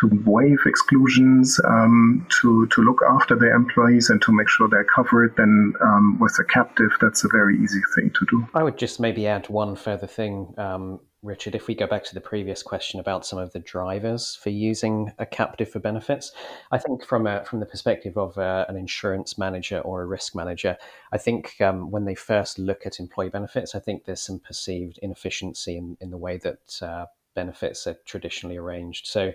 to 0.00 0.08
waive 0.24 0.60
exclusions, 0.64 1.60
um, 1.64 2.26
to 2.40 2.66
to 2.68 2.80
look 2.82 3.00
after 3.10 3.36
their 3.36 3.54
employees 3.54 4.10
and 4.10 4.22
to 4.22 4.32
make 4.32 4.48
sure 4.48 4.68
they're 4.68 4.84
covered, 4.96 5.34
then 5.36 5.74
um, 5.82 6.18
with 6.18 6.34
a 6.40 6.44
captive, 6.44 6.90
that's 7.00 7.24
a 7.24 7.28
very 7.30 7.56
easy 7.62 7.80
thing 7.94 8.10
to 8.18 8.26
do. 8.30 8.46
I 8.54 8.62
would 8.62 8.78
just 8.78 9.00
maybe 9.00 9.26
add 9.26 9.48
one 9.48 9.76
further 9.76 10.06
thing. 10.06 10.54
Um, 10.56 11.00
Richard, 11.22 11.54
if 11.54 11.68
we 11.68 11.76
go 11.76 11.86
back 11.86 12.02
to 12.04 12.14
the 12.14 12.20
previous 12.20 12.64
question 12.64 12.98
about 12.98 13.24
some 13.24 13.38
of 13.38 13.52
the 13.52 13.60
drivers 13.60 14.34
for 14.34 14.50
using 14.50 15.12
a 15.20 15.26
captive 15.26 15.68
for 15.68 15.78
benefits, 15.78 16.32
I 16.72 16.78
think 16.78 17.04
from 17.04 17.28
a, 17.28 17.44
from 17.44 17.60
the 17.60 17.66
perspective 17.66 18.18
of 18.18 18.36
a, 18.38 18.40
uh, 18.40 18.64
an 18.68 18.76
insurance 18.76 19.38
manager 19.38 19.78
or 19.78 20.02
a 20.02 20.06
risk 20.06 20.34
manager, 20.34 20.76
I 21.12 21.18
think 21.18 21.60
um, 21.60 21.92
when 21.92 22.06
they 22.06 22.16
first 22.16 22.58
look 22.58 22.86
at 22.86 22.98
employee 22.98 23.28
benefits, 23.28 23.76
I 23.76 23.78
think 23.78 24.04
there's 24.04 24.20
some 24.20 24.40
perceived 24.40 24.98
inefficiency 24.98 25.76
in, 25.76 25.96
in 26.00 26.10
the 26.10 26.18
way 26.18 26.38
that 26.38 26.82
uh, 26.82 27.06
benefits 27.36 27.86
are 27.86 27.96
traditionally 28.04 28.56
arranged. 28.56 29.06
So 29.06 29.32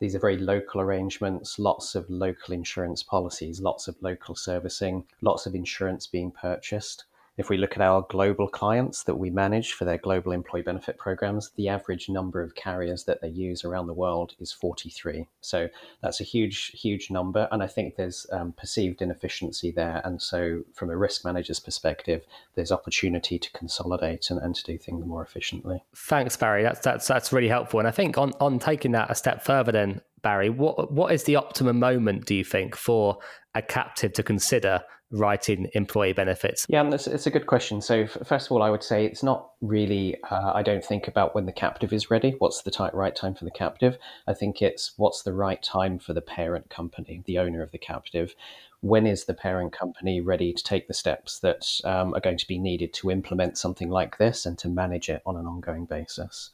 these 0.00 0.14
are 0.14 0.18
very 0.20 0.36
local 0.36 0.82
arrangements, 0.82 1.58
lots 1.58 1.94
of 1.94 2.10
local 2.10 2.52
insurance 2.52 3.02
policies, 3.02 3.58
lots 3.58 3.88
of 3.88 3.96
local 4.02 4.34
servicing, 4.34 5.04
lots 5.22 5.46
of 5.46 5.54
insurance 5.54 6.06
being 6.06 6.30
purchased. 6.30 7.04
If 7.42 7.50
we 7.50 7.56
look 7.56 7.74
at 7.74 7.82
our 7.82 8.06
global 8.08 8.46
clients 8.46 9.02
that 9.02 9.16
we 9.16 9.28
manage 9.28 9.72
for 9.72 9.84
their 9.84 9.98
global 9.98 10.30
employee 10.30 10.62
benefit 10.62 10.96
programs, 10.96 11.50
the 11.56 11.68
average 11.68 12.08
number 12.08 12.40
of 12.40 12.54
carriers 12.54 13.02
that 13.06 13.20
they 13.20 13.30
use 13.30 13.64
around 13.64 13.88
the 13.88 13.92
world 13.94 14.36
is 14.38 14.52
43. 14.52 15.26
So 15.40 15.68
that's 16.00 16.20
a 16.20 16.24
huge, 16.24 16.66
huge 16.80 17.10
number. 17.10 17.48
And 17.50 17.60
I 17.60 17.66
think 17.66 17.96
there's 17.96 18.28
um, 18.30 18.52
perceived 18.52 19.02
inefficiency 19.02 19.72
there. 19.72 20.00
And 20.04 20.22
so, 20.22 20.62
from 20.72 20.90
a 20.90 20.96
risk 20.96 21.24
manager's 21.24 21.58
perspective, 21.58 22.24
there's 22.54 22.70
opportunity 22.70 23.40
to 23.40 23.50
consolidate 23.50 24.30
and, 24.30 24.38
and 24.40 24.54
to 24.54 24.62
do 24.62 24.78
things 24.78 25.04
more 25.04 25.24
efficiently. 25.24 25.82
Thanks, 25.96 26.36
Barry. 26.36 26.62
That's, 26.62 26.78
that's, 26.78 27.08
that's 27.08 27.32
really 27.32 27.48
helpful. 27.48 27.80
And 27.80 27.88
I 27.88 27.90
think 27.90 28.16
on, 28.18 28.34
on 28.38 28.60
taking 28.60 28.92
that 28.92 29.10
a 29.10 29.16
step 29.16 29.42
further, 29.42 29.72
then, 29.72 30.00
Barry, 30.22 30.50
what 30.50 30.92
what 30.92 31.12
is 31.12 31.24
the 31.24 31.36
optimum 31.36 31.78
moment, 31.78 32.26
do 32.26 32.34
you 32.34 32.44
think, 32.44 32.76
for 32.76 33.18
a 33.54 33.62
captive 33.62 34.12
to 34.14 34.22
consider 34.22 34.82
writing 35.12 35.68
employee 35.74 36.12
benefits? 36.12 36.66
Yeah, 36.68 36.88
it's, 36.90 37.06
it's 37.06 37.26
a 37.26 37.30
good 37.30 37.46
question. 37.46 37.80
So, 37.80 38.06
first 38.06 38.46
of 38.46 38.52
all, 38.52 38.62
I 38.62 38.70
would 38.70 38.82
say 38.82 39.04
it's 39.04 39.22
not 39.22 39.50
really, 39.60 40.16
uh, 40.30 40.52
I 40.54 40.62
don't 40.62 40.84
think 40.84 41.06
about 41.06 41.34
when 41.34 41.46
the 41.46 41.52
captive 41.52 41.92
is 41.92 42.10
ready. 42.10 42.34
What's 42.38 42.62
the 42.62 42.70
t- 42.70 42.84
right 42.92 43.14
time 43.14 43.34
for 43.34 43.44
the 43.44 43.50
captive? 43.50 43.98
I 44.26 44.34
think 44.34 44.62
it's 44.62 44.92
what's 44.96 45.22
the 45.22 45.34
right 45.34 45.62
time 45.62 45.98
for 45.98 46.14
the 46.14 46.22
parent 46.22 46.70
company, 46.70 47.22
the 47.26 47.38
owner 47.38 47.62
of 47.62 47.70
the 47.70 47.78
captive. 47.78 48.34
When 48.80 49.06
is 49.06 49.26
the 49.26 49.34
parent 49.34 49.72
company 49.72 50.20
ready 50.20 50.52
to 50.52 50.64
take 50.64 50.88
the 50.88 50.94
steps 50.94 51.38
that 51.40 51.68
um, 51.84 52.14
are 52.14 52.20
going 52.20 52.38
to 52.38 52.48
be 52.48 52.58
needed 52.58 52.92
to 52.94 53.10
implement 53.10 53.56
something 53.58 53.90
like 53.90 54.18
this 54.18 54.44
and 54.44 54.58
to 54.58 54.68
manage 54.68 55.08
it 55.08 55.22
on 55.24 55.36
an 55.36 55.46
ongoing 55.46 55.84
basis? 55.84 56.50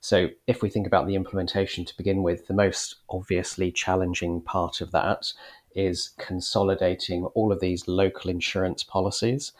So, 0.00 0.28
if 0.46 0.62
we 0.62 0.70
think 0.70 0.86
about 0.86 1.06
the 1.06 1.14
implementation 1.14 1.84
to 1.84 1.96
begin 1.96 2.22
with, 2.22 2.46
the 2.46 2.54
most 2.54 2.96
obviously 3.10 3.70
challenging 3.70 4.40
part 4.40 4.80
of 4.80 4.92
that 4.92 5.32
is 5.74 6.10
consolidating 6.18 7.26
all 7.34 7.52
of 7.52 7.60
these 7.60 7.86
local 7.86 8.30
insurance 8.30 8.82
policies 8.82 9.52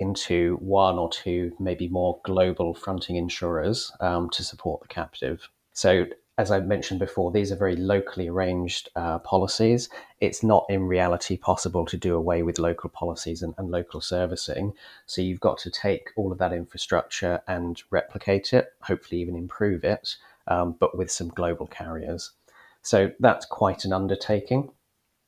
into 0.00 0.56
one 0.56 0.98
or 0.98 1.08
two, 1.10 1.52
maybe 1.58 1.88
more 1.88 2.20
global 2.24 2.74
fronting 2.74 3.16
insurers 3.16 3.90
um, 4.00 4.28
to 4.30 4.42
support 4.42 4.80
the 4.80 4.88
captive. 4.88 5.48
So, 5.72 6.06
as 6.38 6.52
I 6.52 6.60
mentioned 6.60 7.00
before, 7.00 7.32
these 7.32 7.50
are 7.50 7.56
very 7.56 7.74
locally 7.74 8.28
arranged 8.28 8.88
uh, 8.94 9.18
policies. 9.18 9.88
It's 10.20 10.44
not 10.44 10.64
in 10.68 10.84
reality 10.84 11.36
possible 11.36 11.84
to 11.86 11.96
do 11.96 12.14
away 12.14 12.44
with 12.44 12.60
local 12.60 12.90
policies 12.90 13.42
and, 13.42 13.54
and, 13.58 13.72
local 13.72 14.00
servicing. 14.00 14.72
So 15.06 15.20
you've 15.20 15.40
got 15.40 15.58
to 15.58 15.70
take 15.70 16.10
all 16.14 16.30
of 16.30 16.38
that 16.38 16.52
infrastructure 16.52 17.42
and 17.48 17.82
replicate 17.90 18.52
it, 18.52 18.72
hopefully 18.82 19.20
even 19.20 19.34
improve 19.34 19.82
it, 19.82 20.14
um, 20.46 20.76
but 20.78 20.96
with 20.96 21.10
some 21.10 21.28
global 21.28 21.66
carriers. 21.66 22.30
So 22.82 23.10
that's 23.18 23.44
quite 23.44 23.84
an 23.84 23.92
undertaking. 23.92 24.70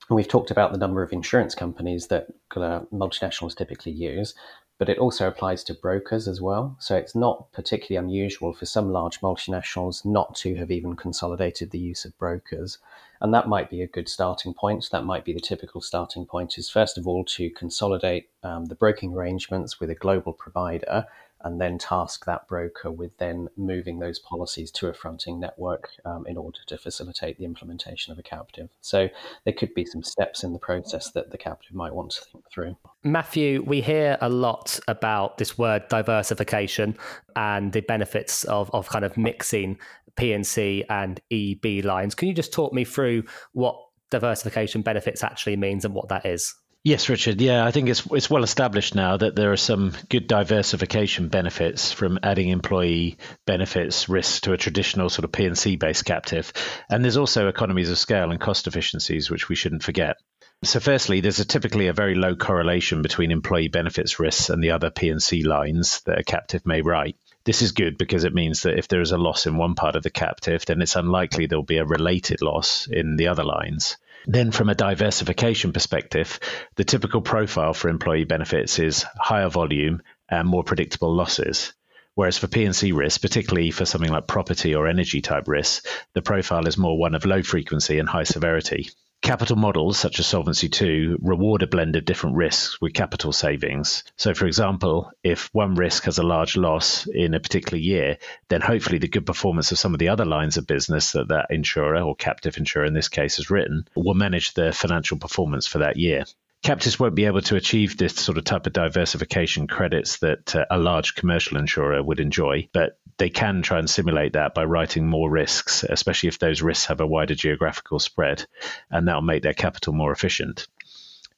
And 0.08 0.16
we've 0.16 0.28
talked 0.28 0.52
about 0.52 0.70
the 0.70 0.78
number 0.78 1.02
of 1.02 1.12
insurance 1.12 1.56
companies 1.56 2.06
that 2.06 2.28
uh, 2.54 2.80
multinationals 2.92 3.56
typically 3.56 3.92
use, 3.92 4.34
but 4.80 4.88
it 4.88 4.96
also 4.96 5.28
applies 5.28 5.62
to 5.62 5.75
brokers 5.75 6.26
as 6.26 6.40
well. 6.40 6.75
So 6.78 6.96
it's 6.96 7.14
not 7.14 7.52
particularly 7.52 8.02
unusual 8.02 8.54
for 8.54 8.64
some 8.64 8.90
large 8.90 9.20
multinationals 9.20 10.06
not 10.06 10.34
to 10.37 10.54
have 10.54 10.70
even 10.70 10.96
consolidated 10.96 11.70
the 11.70 11.78
use 11.78 12.06
of 12.06 12.16
brokers. 12.16 12.78
And 13.20 13.34
that 13.34 13.46
might 13.46 13.68
be 13.68 13.82
a 13.82 13.87
good 13.87 14.08
starting 14.08 14.54
point. 14.54 14.88
That 14.90 15.04
might 15.04 15.26
be 15.26 15.34
the 15.34 15.40
typical 15.40 15.82
starting 15.82 16.25
point 16.25 16.56
is 16.56 16.70
first 16.70 16.96
of 16.96 17.06
all 17.06 17.26
to 17.26 17.50
consolidate 17.50 18.30
um, 18.42 18.64
the 18.64 18.75
broking 18.75 19.12
arrangements 19.12 19.80
with 19.80 19.90
a 19.90 19.94
global 19.94 20.32
provider 20.32 21.04
and 21.42 21.61
then 21.61 21.78
task 21.78 22.25
that 22.26 22.47
broker 22.49 22.90
with 22.90 23.16
then 23.18 23.49
moving 23.56 23.99
those 23.99 24.18
policies 24.18 24.70
to 24.73 24.88
a 24.88 24.94
fronting 24.94 25.40
network 25.40 25.90
um, 26.04 26.26
in 26.26 26.37
order 26.37 26.59
to 26.66 26.76
facilitate 26.76 27.38
the 27.38 27.44
implementation 27.44 28.12
of 28.12 28.18
a 28.18 28.23
captive. 28.23 28.68
So 28.80 29.09
there 29.44 29.54
could 29.54 29.75
be 29.75 29.85
some 29.85 30.02
steps 30.02 30.44
in 30.44 30.52
the 30.52 30.59
process 30.59 31.11
that 31.12 31.30
the 31.30 31.38
captive 31.38 31.75
might 31.75 31.94
want 31.94 32.12
to 32.12 32.25
think 32.25 32.44
through. 32.50 32.76
Matthew, 33.04 33.62
we 33.66 33.80
hear 33.80 34.18
a 34.20 34.28
lot 34.28 34.78
about 34.88 35.38
this 35.38 35.56
word 35.56 35.88
diversification 35.88 36.97
and 37.37 37.73
the 37.73 37.80
benefits 37.80 38.44
of, 38.44 38.70
of 38.75 38.88
kind 38.88 39.04
of 39.04 39.16
mixing 39.16 39.78
P&C 40.16 40.85
and 40.90 41.20
EB 41.30 41.85
lines. 41.85 42.14
Can 42.14 42.28
you 42.28 42.35
just 42.35 42.52
talk 42.52 42.73
me 42.73 42.85
through 42.85 43.25
what 43.52 43.76
diversification 44.11 44.82
benefits 44.82 45.25
actually 45.25 45.56
means 45.56 45.85
and 45.85 45.94
what 45.94 46.09
that 46.09 46.26
is? 46.26 46.54
Yes, 46.82 47.10
Richard. 47.10 47.42
Yeah, 47.42 47.66
I 47.66 47.72
think 47.72 47.90
it's 47.90 48.06
it's 48.10 48.30
well 48.30 48.42
established 48.42 48.94
now 48.94 49.18
that 49.18 49.37
there 49.37 49.52
are 49.52 49.56
some 49.58 49.92
good 50.08 50.26
diversification 50.26 51.28
benefits 51.28 51.92
from 51.92 52.18
adding 52.22 52.49
employee 52.49 53.18
benefits 53.46 54.08
risks 54.08 54.40
to 54.42 54.54
a 54.54 54.56
traditional 54.56 55.10
sort 55.10 55.25
of 55.26 55.32
P&C 55.32 55.76
based 55.76 56.06
captive, 56.06 56.54
and 56.88 57.04
there's 57.04 57.18
also 57.18 57.49
economies 57.49 57.90
of 57.90 57.99
scale 57.99 58.30
and 58.30 58.40
cost 58.40 58.66
efficiencies 58.66 59.30
which 59.30 59.50
we 59.50 59.56
shouldn't 59.56 59.82
forget. 59.82 60.16
So, 60.64 60.80
firstly, 60.80 61.20
there's 61.20 61.38
a 61.38 61.44
typically 61.44 61.88
a 61.88 61.92
very 61.92 62.14
low 62.14 62.34
correlation 62.34 63.02
between 63.02 63.30
employee 63.30 63.68
benefits 63.68 64.18
risks 64.18 64.49
and 64.49 64.62
the 64.64 64.70
other 64.70 64.90
P&C 64.90 65.42
lines 65.42 66.00
that 66.06 66.18
a 66.18 66.25
captive 66.25 66.64
may 66.64 66.80
write. 66.80 67.16
This 67.44 67.62
is 67.62 67.73
good 67.73 67.97
because 67.97 68.25
it 68.25 68.35
means 68.35 68.62
that 68.62 68.78
if 68.78 68.88
there 68.88 69.00
is 69.00 69.12
a 69.12 69.18
loss 69.18 69.47
in 69.47 69.56
one 69.56 69.75
part 69.75 69.97
of 69.97 70.02
the 70.02 70.11
captive, 70.11 70.66
then 70.66 70.82
it's 70.82 70.97
unlikely 70.97 71.47
there'll 71.47 71.62
be 71.62 71.78
a 71.78 71.85
related 71.85 72.42
loss 72.42 72.87
in 72.87 73.16
the 73.16 73.28
other 73.28 73.44
lines. 73.44 73.97
Then, 74.26 74.50
from 74.50 74.68
a 74.68 74.75
diversification 74.75 75.73
perspective, 75.73 76.38
the 76.76 76.85
typical 76.85 77.23
profile 77.23 77.73
for 77.73 77.88
employee 77.88 78.25
benefits 78.25 78.78
is 78.78 79.06
higher 79.18 79.49
volume 79.49 80.02
and 80.28 80.47
more 80.47 80.62
predictable 80.62 81.14
losses. 81.14 81.73
Whereas 82.14 82.37
for 82.37 82.49
P&C 82.49 82.92
risks, 82.92 83.18
particularly 83.18 83.70
for 83.70 83.87
something 83.87 84.11
like 84.11 84.26
property 84.26 84.75
or 84.75 84.87
energy 84.87 85.23
type 85.23 85.49
risks, 85.49 85.87
the 86.12 86.20
profile 86.20 86.66
is 86.66 86.76
more 86.76 86.99
one 86.99 87.14
of 87.14 87.25
low 87.25 87.42
frequency 87.42 87.99
and 87.99 88.09
high 88.09 88.25
severity. 88.25 88.90
Capital 89.22 89.56
models, 89.56 89.98
such 89.98 90.18
as 90.18 90.26
Solvency 90.26 90.70
II, 90.80 91.16
reward 91.20 91.62
a 91.62 91.66
blend 91.66 91.94
of 91.94 92.06
different 92.06 92.36
risks 92.36 92.80
with 92.80 92.94
capital 92.94 93.32
savings. 93.32 94.02
So, 94.16 94.32
for 94.32 94.46
example, 94.46 95.12
if 95.22 95.50
one 95.52 95.74
risk 95.74 96.04
has 96.04 96.16
a 96.16 96.22
large 96.22 96.56
loss 96.56 97.06
in 97.06 97.34
a 97.34 97.40
particular 97.40 97.78
year, 97.78 98.16
then 98.48 98.62
hopefully 98.62 98.98
the 98.98 99.08
good 99.08 99.26
performance 99.26 99.72
of 99.72 99.78
some 99.78 99.92
of 99.92 99.98
the 99.98 100.08
other 100.08 100.24
lines 100.24 100.56
of 100.56 100.66
business 100.66 101.12
that 101.12 101.28
that 101.28 101.48
insurer 101.50 102.00
or 102.00 102.16
captive 102.16 102.56
insurer 102.56 102.86
in 102.86 102.94
this 102.94 103.08
case 103.08 103.36
has 103.36 103.50
written 103.50 103.86
will 103.94 104.14
manage 104.14 104.54
the 104.54 104.72
financial 104.72 105.18
performance 105.18 105.66
for 105.66 105.78
that 105.78 105.98
year 105.98 106.24
captives 106.62 106.98
won't 106.98 107.14
be 107.14 107.24
able 107.24 107.40
to 107.40 107.56
achieve 107.56 107.96
this 107.96 108.14
sort 108.14 108.38
of 108.38 108.44
type 108.44 108.66
of 108.66 108.72
diversification 108.72 109.66
credits 109.66 110.18
that 110.18 110.54
uh, 110.54 110.64
a 110.70 110.78
large 110.78 111.14
commercial 111.14 111.56
insurer 111.56 112.02
would 112.02 112.20
enjoy, 112.20 112.68
but 112.72 112.98
they 113.20 113.28
can 113.28 113.60
try 113.60 113.78
and 113.78 113.88
simulate 113.88 114.32
that 114.32 114.54
by 114.54 114.64
writing 114.64 115.06
more 115.06 115.30
risks, 115.30 115.84
especially 115.84 116.28
if 116.28 116.38
those 116.38 116.62
risks 116.62 116.86
have 116.86 117.02
a 117.02 117.06
wider 117.06 117.34
geographical 117.34 117.98
spread, 117.98 118.46
and 118.90 119.06
that'll 119.06 119.20
make 119.20 119.42
their 119.42 119.52
capital 119.52 119.92
more 119.92 120.10
efficient. 120.10 120.66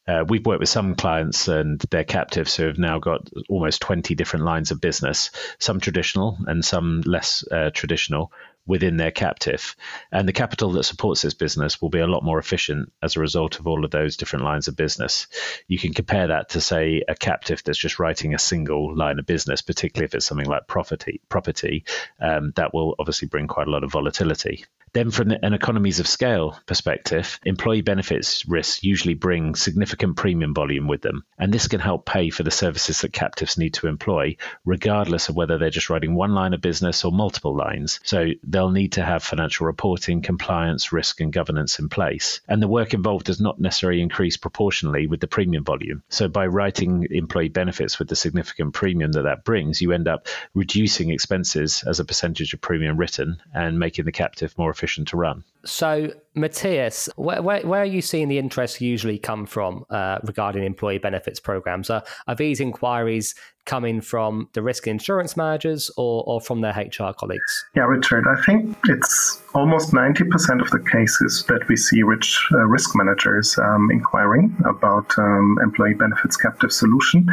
Uh, 0.07 0.25
we've 0.29 0.47
worked 0.47 0.61
with 0.61 0.69
some 0.69 0.95
clients 0.95 1.49
and 1.49 1.81
their 1.91 2.05
captives 2.05 2.55
who 2.55 2.67
have 2.67 2.79
now 2.79 3.01
got 3.01 3.29
almost 3.49 3.83
20 3.83 4.15
different 4.15 4.45
lines 4.45 4.71
of 4.71 4.81
business, 4.81 5.33
some 5.59 5.81
traditional 5.81 6.39
and 6.47 6.65
some 6.65 7.01
less 7.05 7.45
uh, 7.51 7.71
traditional, 7.75 8.31
within 8.67 8.97
their 8.97 9.11
captive. 9.11 9.77
And 10.11 10.29
the 10.29 10.33
capital 10.33 10.73
that 10.73 10.85
supports 10.85 11.23
this 11.23 11.35
business 11.35 11.81
will 11.81 11.91
be 11.91 12.01
a 12.01 12.07
lot 12.07 12.25
more 12.25 12.39
efficient 12.39 12.93
as 13.03 13.17
a 13.17 13.21
result 13.21 13.59
of 13.59 13.67
all 13.67 13.85
of 13.85 13.91
those 13.91 14.17
different 14.17 14.45
lines 14.45 14.69
of 14.69 14.77
business. 14.77 15.27
You 15.67 15.79
can 15.79 15.93
compare 15.95 16.29
that 16.29 16.51
to, 16.51 16.61
say, 16.61 17.03
a 17.09 17.15
captive 17.15 17.63
that's 17.65 17.79
just 17.79 17.99
writing 17.99 18.35
a 18.35 18.39
single 18.39 18.97
line 18.97 19.19
of 19.19 19.27
business, 19.27 19.63
particularly 19.63 20.07
if 20.07 20.15
it's 20.15 20.27
something 20.27 20.47
like 20.47 20.67
property. 20.67 21.21
Property 21.29 21.85
um, 22.21 22.53
that 22.57 22.73
will 22.73 22.95
obviously 22.99 23.29
bring 23.29 23.49
quite 23.49 23.67
a 23.67 23.71
lot 23.71 23.85
of 23.85 23.93
volatility. 23.93 24.65
Then, 24.95 25.11
from 25.11 25.31
an 25.31 25.55
economies 25.55 26.01
of 26.01 26.07
scale 26.07 26.59
perspective, 26.67 27.41
employee 27.47 27.81
benefits 27.81 28.47
risks 28.47 28.85
usually 28.85 29.15
bring 29.15 29.55
significant 29.55 30.17
premium 30.17 30.53
volume 30.53 30.87
with 30.87 31.01
them. 31.01 31.25
And 31.39 31.51
this 31.51 31.67
can 31.67 31.81
help 31.81 32.05
pay 32.05 32.29
for 32.29 32.43
the 32.43 32.51
services 32.51 33.01
that 33.01 33.13
captives 33.13 33.57
need 33.57 33.73
to 33.75 33.87
employ, 33.87 34.37
regardless 34.67 35.31
of 35.31 35.37
whether 35.37 35.57
they're 35.57 35.71
just 35.71 35.89
writing 35.89 36.15
one 36.15 36.35
line 36.35 36.53
of 36.53 36.61
business 36.61 37.07
or 37.07 37.13
multiple 37.13 37.57
lines. 37.57 38.01
So 38.05 38.29
they'll 38.53 38.71
need 38.71 38.93
to 38.93 39.05
have 39.05 39.23
financial 39.23 39.67
reporting, 39.67 40.23
compliance, 40.23 40.93
risk, 40.93 41.21
and 41.21 41.33
governance 41.33 41.79
in 41.79 41.89
place. 41.89 42.41
And 42.49 42.63
the 42.63 42.69
work 42.69 42.95
involved 42.95 43.27
does 43.27 43.41
not 43.41 43.61
necessarily 43.61 44.01
increase 44.01 44.37
proportionally 44.37 45.07
with 45.07 45.21
the 45.21 45.27
premium 45.27 45.65
volume. 45.65 46.03
So 46.09 46.29
by 46.29 46.47
writing 46.47 47.07
employee 47.11 47.49
benefits 47.49 47.99
with 47.99 48.09
the 48.09 48.17
significant 48.17 48.75
premium 48.75 49.13
that 49.13 49.23
that 49.23 49.45
brings, 49.45 49.81
you 49.81 49.93
end 49.93 50.07
up 50.07 50.27
reducing 50.55 51.11
expenses 51.11 51.83
as 51.87 51.99
a 51.99 52.05
percentage 52.05 52.53
of 52.55 52.61
premium 52.61 52.97
written 52.97 53.43
and 53.55 53.79
making 53.79 54.05
the 54.05 54.13
captive 54.13 54.57
more 54.59 54.71
efficient 54.71 55.09
to 55.09 55.17
run. 55.17 55.45
So, 55.65 56.13
Matthias, 56.35 57.09
where, 57.15 57.41
where, 57.41 57.61
where, 57.61 57.83
are 57.83 57.87
you 57.87 58.03
seeing 58.03 58.29
the 58.29 58.39
interest 58.39 58.81
usually 58.81 59.19
come 59.19 59.47
from 59.47 59.85
uh, 59.91 60.19
regarding 60.25 60.65
employee 60.65 60.99
benefits 60.99 61.39
programs? 61.39 61.89
Are, 61.89 62.03
are 62.27 62.35
these 62.35 62.59
inquiries 62.59 63.37
coming 63.65 64.01
from 64.01 64.49
the 64.53 64.63
risk 64.63 64.87
insurance 64.87 65.37
managers 65.37 65.91
or, 65.97 66.25
or 66.27 66.41
from 66.41 66.61
their 66.61 66.73
HR 66.73 67.13
colleagues? 67.13 67.65
Yeah, 67.75 67.85
Richard, 67.85 68.25
I 68.27 68.41
think 68.43 68.77
it's 68.89 69.43
almost 69.55 69.93
90% 69.93 70.61
of 70.61 70.71
the 70.71 70.85
cases 70.91 71.45
that 71.49 71.67
we 71.69 71.77
see 71.77 72.03
rich 72.03 72.49
uh, 72.53 72.59
risk 72.67 72.97
managers 72.97 73.57
um, 73.59 73.91
inquiring 73.91 74.57
about 74.65 75.17
um, 75.19 75.59
employee 75.63 75.95
benefits 75.95 76.37
captive 76.37 76.73
solution. 76.73 77.29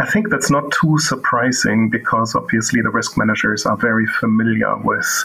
I 0.00 0.06
think 0.06 0.30
that's 0.30 0.50
not 0.50 0.70
too 0.70 0.96
surprising 0.98 1.90
because 1.90 2.36
obviously 2.36 2.80
the 2.82 2.90
risk 2.90 3.18
managers 3.18 3.66
are 3.66 3.76
very 3.76 4.06
familiar 4.06 4.76
with 4.78 5.24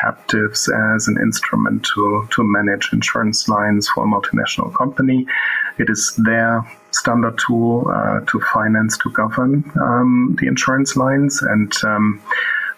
captives 0.00 0.68
as 0.94 1.08
an 1.08 1.16
instrument 1.20 1.84
to, 1.94 2.26
to 2.30 2.42
manage 2.42 2.90
insurance 2.92 3.48
lines 3.48 3.88
for 3.88 4.04
a 4.04 4.06
multinational 4.06 4.74
company. 4.74 5.26
It 5.78 5.88
is 5.90 6.14
their 6.24 6.62
standard 6.90 7.38
tool 7.38 7.90
uh, 7.90 8.20
to 8.20 8.40
finance, 8.52 8.96
to 8.98 9.10
govern 9.10 9.64
um, 9.80 10.36
the 10.40 10.46
insurance 10.46 10.96
lines. 10.96 11.42
And 11.42 11.72
um, 11.84 12.22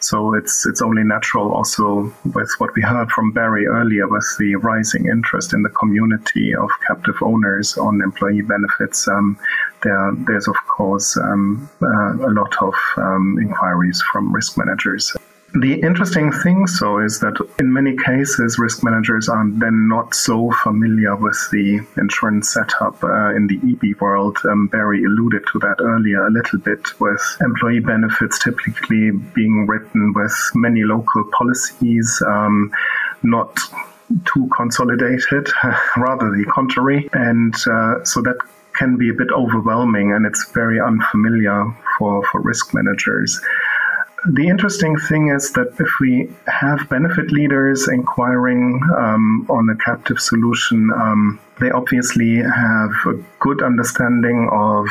so 0.01 0.35
it's 0.35 0.67
it's 0.67 0.83
only 0.83 1.05
natural 1.05 1.53
also 1.53 2.13
with 2.35 2.51
what 2.59 2.75
we 2.75 2.83
heard 2.83 3.11
from 3.11 3.33
Barry 3.33 3.67
earlier 3.67 4.07
with 4.07 4.27
the 4.39 4.55
rising 4.57 5.07
interest 5.07 5.55
in 5.55 5.63
the 5.63 5.71
community 5.71 6.55
of 6.55 6.71
captive 6.87 7.17
owners 7.23 7.77
on 7.79 8.03
employee 8.03 8.43
benefits. 8.43 9.09
Um, 9.09 9.39
there, 9.83 10.13
there's 10.27 10.49
of 10.49 10.57
course 10.69 11.17
um, 11.17 11.69
uh, 11.83 12.29
a 12.29 12.31
lot 12.31 12.55
of 12.61 12.75
um, 12.99 13.39
inquiries 13.41 14.03
from 14.13 14.33
risk 14.35 14.59
managers 14.59 15.17
the 15.55 15.81
interesting 15.81 16.33
thing, 16.33 16.67
so, 16.67 16.99
is 16.99 17.21
that 17.21 17.37
in 17.59 17.73
many 17.73 17.97
cases, 17.97 18.59
risk 18.59 18.83
managers 18.83 19.29
are 19.29 19.45
then 19.49 19.89
not 19.89 20.15
so 20.15 20.51
familiar 20.63 21.17
with 21.17 21.39
the 21.51 21.81
insurance 21.97 22.53
setup 22.53 23.03
uh, 23.03 23.35
in 23.35 23.47
the 23.47 23.59
EB 23.65 24.01
world. 24.01 24.37
Um, 24.51 24.67
Barry 24.67 25.05
alluded 25.05 25.45
to 25.53 25.59
that 25.61 25.77
earlier 25.81 26.27
a 26.27 26.31
little 26.31 26.59
bit, 26.59 27.01
with 27.01 27.23
employee 27.41 27.81
benefits 27.81 28.39
typically 28.39 29.13
being 29.13 29.67
written 29.67 30.13
with 30.15 30.35
many 30.55 30.83
local 30.83 31.25
policies, 31.33 32.23
um, 32.27 32.71
not 33.23 33.57
too 34.25 34.49
consolidated, 34.55 35.49
rather 35.97 36.31
the 36.31 36.45
contrary. 36.53 37.09
And 37.13 37.55
uh, 37.71 38.05
so 38.05 38.21
that 38.23 38.37
can 38.75 38.97
be 38.97 39.09
a 39.09 39.15
bit 39.15 39.29
overwhelming 39.33 40.13
and 40.13 40.27
it's 40.27 40.51
very 40.53 40.79
unfamiliar 40.79 41.75
for, 41.99 42.23
for 42.31 42.43
risk 42.43 42.75
managers 42.75 43.41
the 44.33 44.49
interesting 44.49 44.97
thing 44.97 45.29
is 45.29 45.53
that 45.53 45.75
if 45.79 45.89
we 46.01 46.29
have 46.47 46.89
benefit 46.89 47.31
leaders 47.31 47.89
inquiring 47.89 48.81
um, 48.97 49.47
on 49.49 49.69
a 49.71 49.77
captive 49.77 50.19
solution, 50.19 50.91
um, 50.93 51.41
they 51.61 51.71
obviously 51.71 52.37
have 52.37 52.91
a 53.07 53.23
good 53.41 53.63
understanding 53.63 54.49
of 54.53 54.87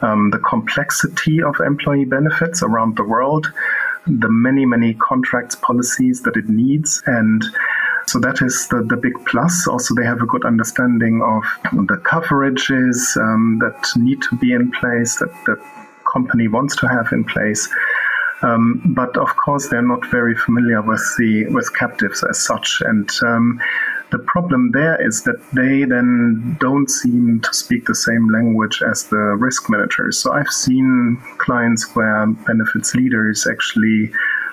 um, 0.00 0.30
the 0.30 0.38
complexity 0.38 1.42
of 1.42 1.60
employee 1.60 2.04
benefits 2.04 2.62
around 2.62 2.96
the 2.96 3.04
world, 3.04 3.52
the 4.06 4.28
many, 4.30 4.64
many 4.66 4.94
contracts 4.94 5.54
policies 5.54 6.22
that 6.22 6.36
it 6.36 6.48
needs, 6.48 7.02
and 7.06 7.44
so 8.06 8.18
that 8.20 8.40
is 8.40 8.68
the, 8.68 8.82
the 8.88 8.96
big 8.96 9.12
plus. 9.26 9.68
Also, 9.68 9.94
they 9.94 10.04
have 10.04 10.22
a 10.22 10.26
good 10.26 10.44
understanding 10.44 11.20
of 11.22 11.44
the 11.86 11.96
coverages 11.96 13.16
um, 13.18 13.58
that 13.60 13.90
need 13.96 14.22
to 14.22 14.36
be 14.36 14.52
in 14.52 14.70
place, 14.70 15.16
that 15.16 15.30
the 15.44 15.62
company 16.10 16.48
wants 16.48 16.74
to 16.76 16.88
have 16.88 17.12
in 17.12 17.22
place. 17.24 17.68
Um, 18.42 18.82
but 18.94 19.16
of 19.16 19.34
course, 19.36 19.68
they're 19.68 19.82
not 19.82 20.06
very 20.10 20.36
familiar 20.36 20.80
with 20.80 21.02
the 21.18 21.46
with 21.46 21.74
captives 21.74 22.22
as 22.28 22.38
such, 22.40 22.80
and 22.84 23.10
um, 23.26 23.60
the 24.10 24.18
problem 24.20 24.70
there 24.70 24.96
is 25.04 25.22
that 25.24 25.38
they 25.52 25.84
then 25.84 26.56
don't 26.60 26.88
seem 26.88 27.40
to 27.40 27.52
speak 27.52 27.86
the 27.86 27.94
same 27.94 28.30
language 28.30 28.80
as 28.88 29.04
the 29.08 29.16
risk 29.16 29.68
managers. 29.68 30.18
So 30.18 30.32
I've 30.32 30.48
seen 30.48 31.20
clients 31.38 31.94
where 31.94 32.26
benefits 32.26 32.94
leaders 32.94 33.46
actually 33.50 34.12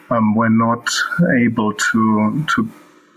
um, 0.10 0.36
were 0.36 0.50
not 0.50 0.90
able 1.38 1.74
to 1.74 2.46
to 2.56 2.70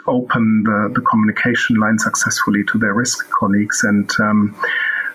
open 0.07 0.63
the, 0.65 0.91
the 0.95 1.03
communication 1.03 1.77
line 1.77 1.99
successfully 1.99 2.65
to 2.65 2.79
their 2.79 2.95
risk 2.95 3.29
colleagues 3.31 3.85
and 3.85 4.11
um, 4.21 4.57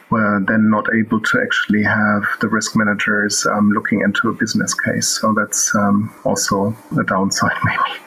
were 0.09 0.43
then 0.47 0.69
not 0.69 0.85
able 0.93 1.19
to 1.19 1.41
actually 1.41 1.83
have 1.83 2.23
the 2.41 2.47
risk 2.47 2.75
managers 2.75 3.45
um, 3.47 3.71
looking 3.71 4.01
into 4.01 4.29
a 4.29 4.33
business 4.33 4.73
case. 4.73 5.07
So 5.07 5.33
that's 5.33 5.73
um, 5.75 6.13
also 6.23 6.75
a 6.99 7.03
downside, 7.03 7.57
maybe. 7.63 7.99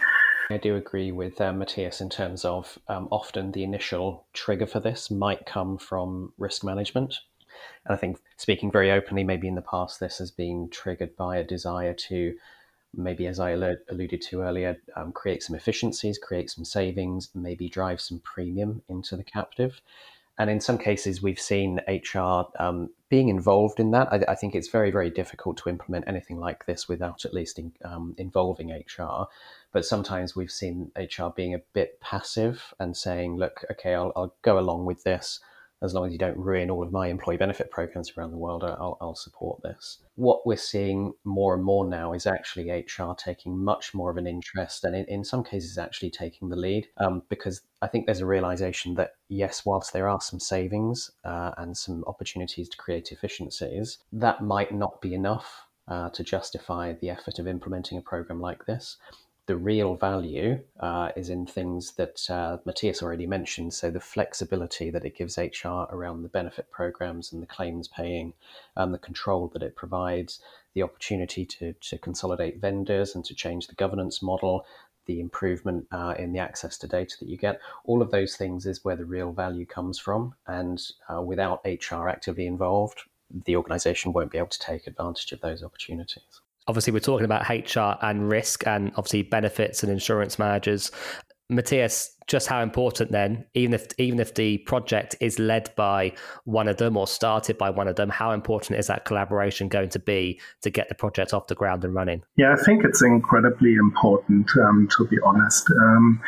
I 0.49 0.59
do 0.59 0.77
agree 0.77 1.11
with 1.11 1.41
uh, 1.41 1.53
Matthias 1.53 2.01
in 2.01 2.09
terms 2.09 2.45
of 2.45 2.79
um, 2.89 3.09
often 3.11 3.51
the 3.51 3.65
initial 3.65 4.27
trigger 4.33 4.67
for 4.67 4.79
this 4.79 5.11
might 5.11 5.45
come 5.45 5.77
from 5.77 6.33
risk 6.39 6.63
management. 6.63 7.19
And 7.85 7.95
I 7.95 7.97
think, 7.97 8.19
speaking 8.37 8.71
very 8.71 8.93
openly, 8.93 9.25
maybe 9.25 9.49
in 9.49 9.57
the 9.57 9.63
past 9.63 9.99
this 9.99 10.19
has 10.19 10.31
been 10.31 10.69
triggered 10.71 11.17
by 11.17 11.37
a 11.37 11.45
desire 11.45 11.95
to 11.95 12.37
maybe, 12.95 13.27
as 13.27 13.41
I 13.41 13.51
alluded 13.51 14.23
to 14.23 14.43
earlier, 14.43 14.81
um, 14.95 15.13
create 15.13 15.43
some 15.43 15.57
efficiencies, 15.57 16.19
create 16.19 16.51
some 16.51 16.65
savings, 16.65 17.31
maybe 17.35 17.69
drive 17.69 18.01
some 18.01 18.21
premium 18.21 18.83
into 18.89 19.17
the 19.17 19.25
captive. 19.25 19.81
And 20.39 20.51
in 20.51 20.61
some 20.61 20.77
cases, 20.77 21.23
we've 21.23 21.41
seen 21.41 21.81
HR 21.89 22.45
um, 22.59 22.91
being 23.09 23.29
involved 23.29 23.81
in 23.81 23.91
that. 23.93 24.13
I, 24.13 24.23
I, 24.29 24.35
think 24.35 24.55
it's 24.55 24.69
very, 24.69 24.91
very 24.91 25.09
difficult 25.09 25.57
to 25.59 25.71
implement 25.71 26.07
anything 26.07 26.39
like 26.39 26.67
this 26.67 26.89
without 26.89 27.25
at 27.25 27.33
least 27.33 27.59
in, 27.59 27.73
um, 27.85 28.15
involving 28.19 28.71
HR. 28.71 29.29
But 29.73 29.87
sometimes 29.87 30.37
we've 30.37 30.51
seen 30.51 30.93
HR 30.97 31.29
being 31.35 31.55
a 31.55 31.63
bit 31.73 32.01
passive 32.01 32.75
and 32.79 32.97
saying, 32.97 33.37
look, 33.37 33.65
okay, 33.71 33.95
I'll, 33.95 34.13
I'll 34.15 34.35
go 34.43 34.59
along 34.59 34.85
with 34.85 35.05
this 35.05 35.41
as 35.83 35.93
long 35.93 36.07
as 36.07 36.13
you 36.13 36.19
don't 36.19 36.39
ruin 36.39 36.71
all 36.71 36.83
of 36.83 36.93
my 36.93 37.09
employee 37.09 37.37
benefit 37.37 37.71
programs 37.71 38.13
around 38.17 38.31
the 38.31 38.39
world, 38.39 38.65
I'll, 38.65 38.97
I'll, 39.01 39.15
support 39.15 39.63
this. 39.63 39.99
What 40.15 40.47
we're 40.47 40.57
seeing 40.57 41.13
more 41.25 41.55
and 41.55 41.65
more 41.65 41.87
now 41.87 42.13
is 42.13 42.27
actually 42.27 42.71
HR 42.71 43.13
taking 43.17 43.59
much 43.59 43.95
more 43.95 44.11
of 44.11 44.17
an 44.17 44.27
interest 44.27 44.85
and 44.85 44.95
in, 44.95 45.05
in 45.07 45.25
some 45.25 45.45
cases 45.45 45.79
actually 45.79 46.11
taking 46.11 46.49
the 46.49 46.57
lead 46.57 46.87
um, 46.99 47.23
because 47.29 47.63
I 47.83 47.89
think 47.89 48.07
there's 48.07 48.21
a 48.21 48.27
realization 48.27 48.95
that, 48.95 49.13
yes, 49.29 49.65
whilst 49.65 49.93
there 49.93 50.09
are 50.09 50.21
some 50.21 50.41
savings 50.41 51.11
uh, 51.25 51.53
and 51.59 51.77
some 51.77 52.05
opportunities 52.07 52.69
to 52.71 52.77
create 52.77 53.13
efficiencies, 53.13 53.99
that 54.13 54.43
might 54.43 54.73
not 54.73 55.01
be 55.01 55.15
enough 55.15 55.67
uh, 55.89 56.11
to 56.11 56.25
justify 56.25 56.95
the 56.95 57.11
effort 57.11 57.39
of 57.39 57.47
implementing 57.47 57.97
a 57.97 58.03
program 58.03 58.41
like 58.41 58.67
this 58.67 58.97
the 59.47 59.57
real 59.57 59.95
value 59.95 60.61
uh, 60.81 61.11
is 61.15 61.31
in 61.31 61.47
things 61.47 61.93
that 61.93 62.29
uh, 62.29 62.59
Matthias 62.65 63.01
already 63.03 63.27
mentioned. 63.27 63.73
So 63.75 63.91
the 63.91 64.01
flexibility 64.01 64.91
that 64.91 65.05
it 65.05 65.17
gives 65.17 65.39
HR 65.39 65.87
around 65.91 66.23
the 66.23 66.29
benefit 66.29 66.71
programs 66.71 67.33
and 67.33 67.41
the 67.41 67.47
claims 67.47 67.87
paying, 67.87 68.33
and 68.75 68.93
the 68.93 68.99
control 68.99 69.49
that 69.49 69.63
it 69.63 69.77
provides, 69.77 70.41
the 70.75 70.83
opportunity 70.83 71.45
to, 71.47 71.73
to 71.75 71.99
consolidate 71.99 72.61
vendors 72.61 73.15
and 73.15 73.25
to 73.25 73.35
change 73.35 73.69
the 73.69 73.75
governance 73.77 74.21
model, 74.21 74.67
the 75.07 75.21
improvement 75.21 75.87
uh, 75.93 76.15
in 76.19 76.33
the 76.33 76.41
access 76.41 76.77
to 76.79 76.89
data 76.89 77.15
that 77.21 77.29
you 77.29 77.37
get. 77.37 77.61
All 77.85 78.03
of 78.03 78.11
those 78.11 78.37
things 78.37 78.67
is 78.67 78.85
where 78.85 78.97
the 78.97 79.05
real 79.05 79.31
value 79.31 79.65
comes 79.65 79.99
from. 79.99 80.35
And 80.49 80.83
uh, 81.09 81.23
without 81.23 81.65
HR 81.65 82.09
actively 82.09 82.49
involved, 82.49 83.03
the 83.45 83.55
organization 83.55 84.13
won't 84.13 84.33
be 84.33 84.39
able 84.39 84.49
to 84.49 84.59
take 84.59 84.89
advantage 84.89 85.31
of 85.31 85.41
those 85.41 85.63
opportunities 85.63 86.41
obviously 86.69 86.93
we're 86.93 87.01
talking 87.01 87.25
about 87.25 87.49
HR 87.49 87.97
and 88.05 88.29
risk 88.29 88.67
and 88.67 88.89
obviously 88.97 89.23
benefits 89.23 89.83
and 89.83 89.93
insurance 89.93 90.39
managers. 90.39 90.91
Matthias, 91.49 92.17
just 92.27 92.49
how 92.49 92.61
important 92.61 93.13
then, 93.13 93.45
even 93.55 93.73
if 93.73 93.87
even 93.99 94.19
if 94.19 94.35
the 94.35 94.59
project 94.59 95.15
is 95.21 95.39
led 95.39 95.73
by 95.77 96.13
one 96.45 96.67
of 96.67 96.77
them 96.77 96.97
or 96.97 97.07
started 97.07 97.57
by 97.57 97.71
one 97.71 97.87
of 97.87 97.95
them, 97.95 98.09
how 98.09 98.33
important 98.33 98.81
is 98.81 98.89
that 98.89 99.05
collaboration 99.05 99.69
going 99.69 99.89
to 99.91 100.01
be 100.01 100.41
to 100.63 100.71
get 100.71 100.89
the 100.89 100.95
project 100.97 101.33
off 101.33 101.47
the 101.47 101.55
ground 101.55 101.85
and 101.85 101.95
running? 101.95 102.23
Yeah, 102.37 102.53
I 102.53 102.63
think 102.65 102.85
it's 102.85 103.01
incredibly 103.01 103.75
important, 103.75 104.51
um, 104.61 104.89
to 104.97 105.07
be 105.07 105.19
honest. 105.25 105.71
Um, 105.71 106.21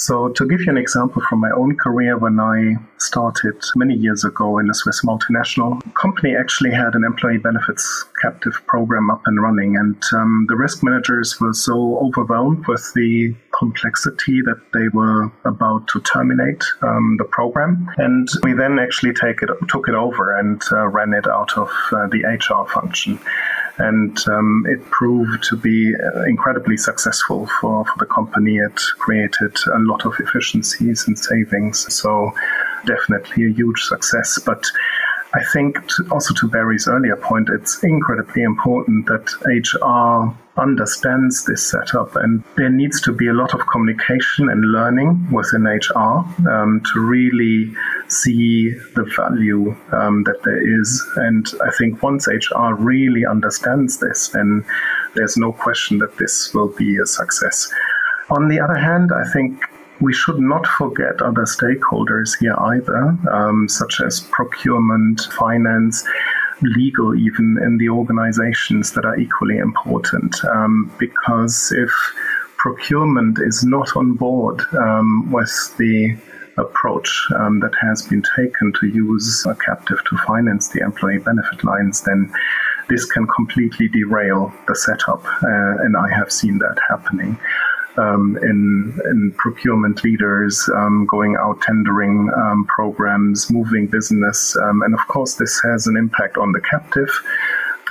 so, 0.00 0.30
to 0.30 0.48
give 0.48 0.62
you 0.62 0.70
an 0.70 0.78
example 0.78 1.20
from 1.28 1.40
my 1.40 1.50
own 1.50 1.76
career, 1.76 2.16
when 2.16 2.40
I 2.40 2.76
started 2.96 3.62
many 3.76 3.94
years 3.94 4.24
ago 4.24 4.58
in 4.58 4.70
a 4.70 4.72
Swiss 4.72 5.02
multinational 5.04 5.78
company, 5.92 6.34
actually 6.34 6.70
had 6.70 6.94
an 6.94 7.04
employee 7.04 7.36
benefits 7.36 8.06
captive 8.22 8.54
program 8.66 9.10
up 9.10 9.20
and 9.26 9.42
running, 9.42 9.76
and 9.76 10.02
um, 10.14 10.46
the 10.48 10.56
risk 10.56 10.82
managers 10.82 11.38
were 11.38 11.52
so 11.52 11.98
overwhelmed 11.98 12.66
with 12.66 12.90
the 12.94 13.36
complexity 13.52 14.40
that 14.40 14.58
they 14.72 14.88
were 14.88 15.30
about 15.44 15.86
to 15.88 16.00
terminate 16.00 16.64
um, 16.80 17.16
the 17.18 17.24
program, 17.24 17.86
and 17.98 18.26
we 18.42 18.54
then 18.54 18.78
actually 18.78 19.12
take 19.12 19.42
it 19.42 19.50
took 19.68 19.86
it 19.86 19.94
over 19.94 20.38
and 20.38 20.62
uh, 20.72 20.88
ran 20.88 21.12
it 21.12 21.26
out 21.26 21.58
of 21.58 21.68
uh, 21.92 22.06
the 22.06 22.22
HR 22.24 22.66
function 22.72 23.20
and 23.78 24.18
um, 24.28 24.64
it 24.68 24.84
proved 24.90 25.42
to 25.44 25.56
be 25.56 25.94
uh, 25.94 26.22
incredibly 26.24 26.76
successful 26.76 27.46
for, 27.60 27.84
for 27.84 27.94
the 27.98 28.06
company. 28.06 28.56
It 28.56 28.80
created 28.98 29.56
a 29.74 29.78
lot 29.78 30.04
of 30.04 30.14
efficiencies 30.20 31.06
and 31.06 31.18
savings, 31.18 31.92
so 31.94 32.32
definitely 32.84 33.46
a 33.46 33.52
huge 33.52 33.80
success. 33.82 34.38
But 34.44 34.64
I 35.32 35.44
think 35.52 35.86
to, 35.86 36.08
also 36.10 36.34
to 36.34 36.48
Barry's 36.48 36.88
earlier 36.88 37.16
point, 37.16 37.48
it's 37.50 37.82
incredibly 37.84 38.42
important 38.42 39.06
that 39.06 39.26
HR 39.46 40.36
understands 40.60 41.44
this 41.44 41.70
setup, 41.70 42.16
and 42.16 42.42
there 42.56 42.68
needs 42.68 43.00
to 43.02 43.12
be 43.12 43.28
a 43.28 43.32
lot 43.32 43.54
of 43.54 43.66
communication 43.68 44.48
and 44.50 44.72
learning 44.72 45.30
within 45.30 45.64
HR 45.64 46.24
um, 46.50 46.82
to 46.92 47.00
really 47.00 47.72
see 48.08 48.70
the 48.94 49.04
value 49.16 49.74
um, 49.92 50.24
that 50.24 50.42
there 50.44 50.80
is. 50.80 51.02
And 51.16 51.46
I 51.64 51.70
think 51.78 52.02
once 52.02 52.26
HR 52.26 52.74
really 52.74 53.24
understands 53.24 53.98
this, 53.98 54.28
then 54.28 54.64
there's 55.14 55.36
no 55.36 55.52
question 55.52 55.98
that 55.98 56.18
this 56.18 56.52
will 56.52 56.68
be 56.68 56.98
a 56.98 57.06
success. 57.06 57.72
On 58.30 58.48
the 58.48 58.60
other 58.60 58.76
hand, 58.76 59.10
I 59.12 59.28
think 59.32 59.60
we 60.00 60.12
should 60.12 60.38
not 60.38 60.66
forget 60.66 61.20
other 61.20 61.44
stakeholders 61.44 62.38
here 62.38 62.54
either, 62.58 63.18
um, 63.30 63.68
such 63.68 64.00
as 64.00 64.20
procurement, 64.30 65.20
finance, 65.32 66.04
legal, 66.62 67.14
even 67.16 67.58
in 67.62 67.76
the 67.78 67.88
organizations 67.88 68.92
that 68.92 69.04
are 69.04 69.18
equally 69.18 69.58
important. 69.58 70.42
Um, 70.44 70.94
because 70.98 71.72
if 71.76 71.90
procurement 72.56 73.38
is 73.40 73.64
not 73.64 73.96
on 73.96 74.14
board 74.14 74.62
um, 74.78 75.30
with 75.32 75.74
the 75.78 76.16
approach 76.56 77.26
um, 77.36 77.58
that 77.60 77.74
has 77.80 78.02
been 78.02 78.22
taken 78.36 78.72
to 78.80 78.86
use 78.86 79.44
a 79.46 79.54
captive 79.56 79.98
to 80.08 80.16
finance 80.26 80.68
the 80.68 80.80
employee 80.80 81.18
benefit 81.18 81.64
lines, 81.64 82.02
then 82.02 82.32
this 82.88 83.04
can 83.06 83.26
completely 83.26 83.88
derail 83.88 84.52
the 84.68 84.76
setup. 84.76 85.24
Uh, 85.24 85.82
and 85.84 85.96
I 85.96 86.08
have 86.14 86.30
seen 86.30 86.58
that 86.58 86.78
happening 86.88 87.38
um, 87.96 88.38
in, 88.42 88.98
in 89.04 89.32
procurement 89.36 90.02
leaders, 90.04 90.68
um, 90.76 91.06
going 91.06 91.36
out 91.40 91.60
tendering 91.62 92.30
um, 92.36 92.64
programs, 92.66 93.50
moving 93.50 93.86
business. 93.86 94.56
Um, 94.56 94.82
and 94.82 94.94
of 94.94 95.06
course, 95.08 95.34
this 95.34 95.60
has 95.64 95.86
an 95.86 95.96
impact 95.96 96.36
on 96.36 96.52
the 96.52 96.60
captive. 96.60 97.10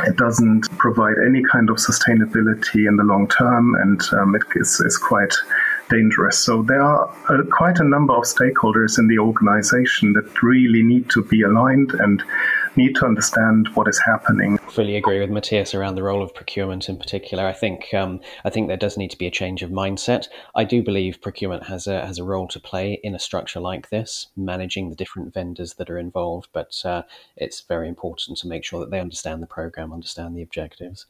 It 0.08 0.16
doesn't 0.16 0.70
provide 0.78 1.16
any 1.28 1.44
kind 1.52 1.70
of 1.70 1.76
sustainability 1.78 2.88
in 2.88 2.96
the 2.96 3.04
long 3.04 3.28
term, 3.28 3.76
and 3.76 4.02
um, 4.14 4.36
it 4.36 4.44
is, 4.56 4.80
is 4.80 4.98
quite 4.98 5.34
dangerous. 5.90 6.38
So 6.38 6.62
there 6.62 6.82
are 6.82 7.10
uh, 7.28 7.44
quite 7.52 7.80
a 7.80 7.84
number 7.84 8.14
of 8.14 8.24
stakeholders 8.24 8.98
in 8.98 9.08
the 9.08 9.20
organization 9.20 10.14
that 10.14 10.42
really 10.42 10.84
need 10.84 11.10
to 11.10 11.24
be 11.24 11.42
aligned 11.42 11.92
and 11.94 12.24
need 12.80 12.96
to 12.96 13.06
understand 13.06 13.68
what 13.74 13.88
is 13.88 14.00
happening. 14.00 14.58
Fully 14.70 14.96
agree 14.96 15.20
with 15.20 15.30
Matthias 15.30 15.76
around 15.76 15.96
the 15.96 16.04
role 16.04 16.24
of 16.24 16.34
procurement 16.34 16.88
in 16.88 16.98
particular. 16.98 17.46
I 17.46 17.54
think 17.54 17.94
um, 17.94 18.22
I 18.46 18.50
think 18.50 18.68
there 18.68 18.78
does 18.78 18.98
need 18.98 19.12
to 19.12 19.18
be 19.18 19.28
a 19.28 19.32
change 19.32 19.62
of 19.62 19.70
mindset. 19.70 20.28
I 20.56 20.64
do 20.64 20.82
believe 20.82 21.22
procurement 21.22 21.64
has 21.64 21.88
a 21.88 22.06
has 22.06 22.18
a 22.18 22.24
role 22.24 22.48
to 22.48 22.60
play 22.60 23.00
in 23.04 23.14
a 23.16 23.20
structure 23.20 23.60
like 23.60 23.90
this, 23.90 24.28
managing 24.38 24.90
the 24.90 24.96
different 24.96 25.34
vendors 25.34 25.74
that 25.74 25.90
are 25.90 26.00
involved. 26.00 26.50
But 26.54 26.74
uh, 26.86 27.04
it's 27.36 27.62
very 27.62 27.90
important 27.90 28.38
to 28.38 28.48
make 28.48 28.64
sure 28.64 28.80
that 28.80 28.92
they 28.92 29.02
understand 29.02 29.44
the 29.44 29.48
program, 29.48 29.92
understand 29.92 30.36
the 30.36 30.42
objectives. 30.42 31.06